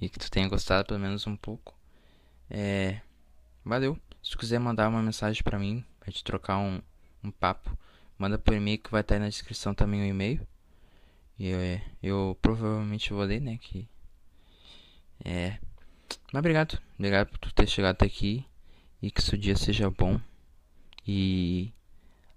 E 0.00 0.08
que 0.08 0.18
tu 0.18 0.30
tenha 0.30 0.48
gostado 0.48 0.86
pelo 0.86 1.00
menos 1.00 1.26
um 1.26 1.36
pouco. 1.36 1.74
É... 2.50 3.00
Valeu. 3.64 3.98
Se 4.22 4.30
tu 4.30 4.38
quiser 4.38 4.58
mandar 4.58 4.88
uma 4.88 5.02
mensagem 5.02 5.42
para 5.42 5.58
mim, 5.58 5.84
pra 6.00 6.12
te 6.12 6.22
trocar 6.24 6.58
um, 6.58 6.80
um 7.22 7.30
papo, 7.30 7.76
manda 8.18 8.38
por 8.38 8.54
e-mail 8.54 8.78
que 8.78 8.90
vai 8.90 9.00
estar 9.00 9.16
aí 9.16 9.20
na 9.20 9.28
descrição 9.28 9.74
também 9.74 10.00
o 10.00 10.06
e-mail. 10.06 10.46
E 11.38 11.48
eu, 11.48 11.58
eu 12.02 12.38
provavelmente 12.40 13.12
vou 13.12 13.24
ler, 13.24 13.40
né? 13.40 13.58
Que. 13.60 13.88
É. 15.24 15.58
Mas 16.32 16.40
obrigado. 16.40 16.78
Obrigado 16.98 17.28
por 17.28 17.38
tu 17.38 17.52
ter 17.52 17.66
chegado 17.66 17.92
até 17.92 18.06
aqui. 18.06 18.44
E 19.02 19.10
que 19.10 19.22
seu 19.22 19.36
dia 19.36 19.56
seja 19.56 19.90
bom. 19.90 20.20
E 21.06 21.72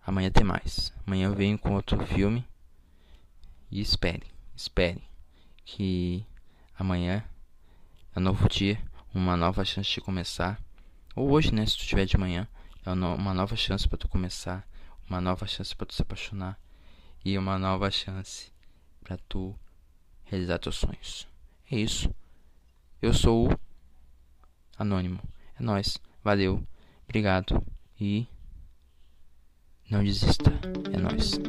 amanhã 0.06 0.30
tem 0.30 0.44
mais. 0.44 0.94
Amanhã 1.06 1.28
eu 1.28 1.36
venho 1.36 1.58
com 1.58 1.74
outro 1.74 2.06
filme. 2.06 2.46
E 3.70 3.82
espere, 3.82 4.24
espere 4.56 5.04
que 5.66 6.26
amanhã 6.78 7.24
é 8.16 8.20
um 8.20 8.22
novo 8.22 8.48
dia, 8.48 8.82
uma 9.14 9.36
nova 9.36 9.66
chance 9.66 9.92
de 9.92 10.02
começar. 10.02 10.62
Ou 11.16 11.32
hoje, 11.32 11.54
né, 11.54 11.66
se 11.66 11.78
tu 11.78 11.86
tiver 11.86 12.06
de 12.06 12.18
manhã, 12.18 12.48
é 12.86 12.92
uma 12.92 13.34
nova 13.34 13.56
chance 13.56 13.88
para 13.88 13.98
tu 13.98 14.08
começar, 14.08 14.66
uma 15.10 15.20
nova 15.20 15.46
chance 15.46 15.76
para 15.76 15.86
tu 15.86 15.94
se 15.94 16.02
apaixonar 16.02 16.58
e 17.26 17.38
uma 17.38 17.60
nova 17.60 17.92
chance 17.92 18.52
para 19.04 19.18
tu 19.28 19.54
realizar 20.24 20.60
teus 20.60 20.78
sonhos. 20.78 21.28
É 21.70 21.76
isso. 21.76 22.14
Eu 23.02 23.14
sou 23.14 23.52
o 23.52 23.60
Anônimo. 24.78 25.20
É 25.60 25.64
nós. 25.64 25.98
Valeu. 26.24 26.66
Obrigado 27.04 27.62
e 28.00 28.28
não 29.90 30.04
desista. 30.04 30.52
É 30.94 31.00
nós. 31.00 31.40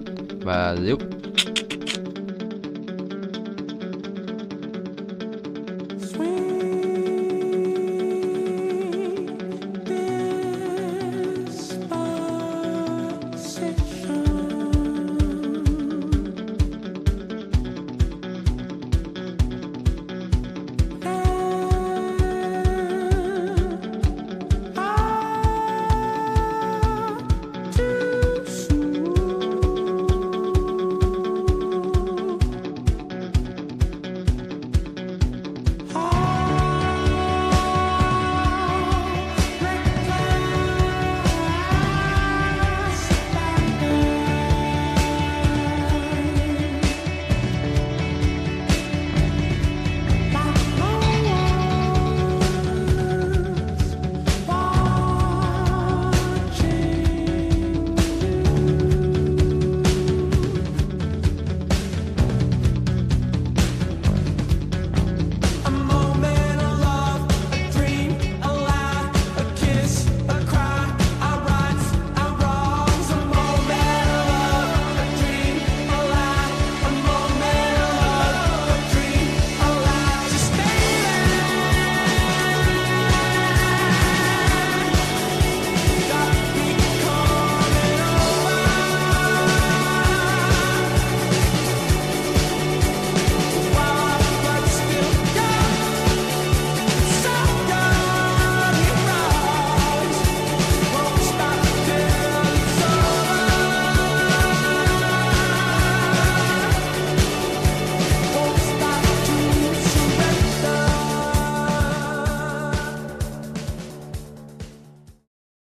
Valeu. 0.44 0.98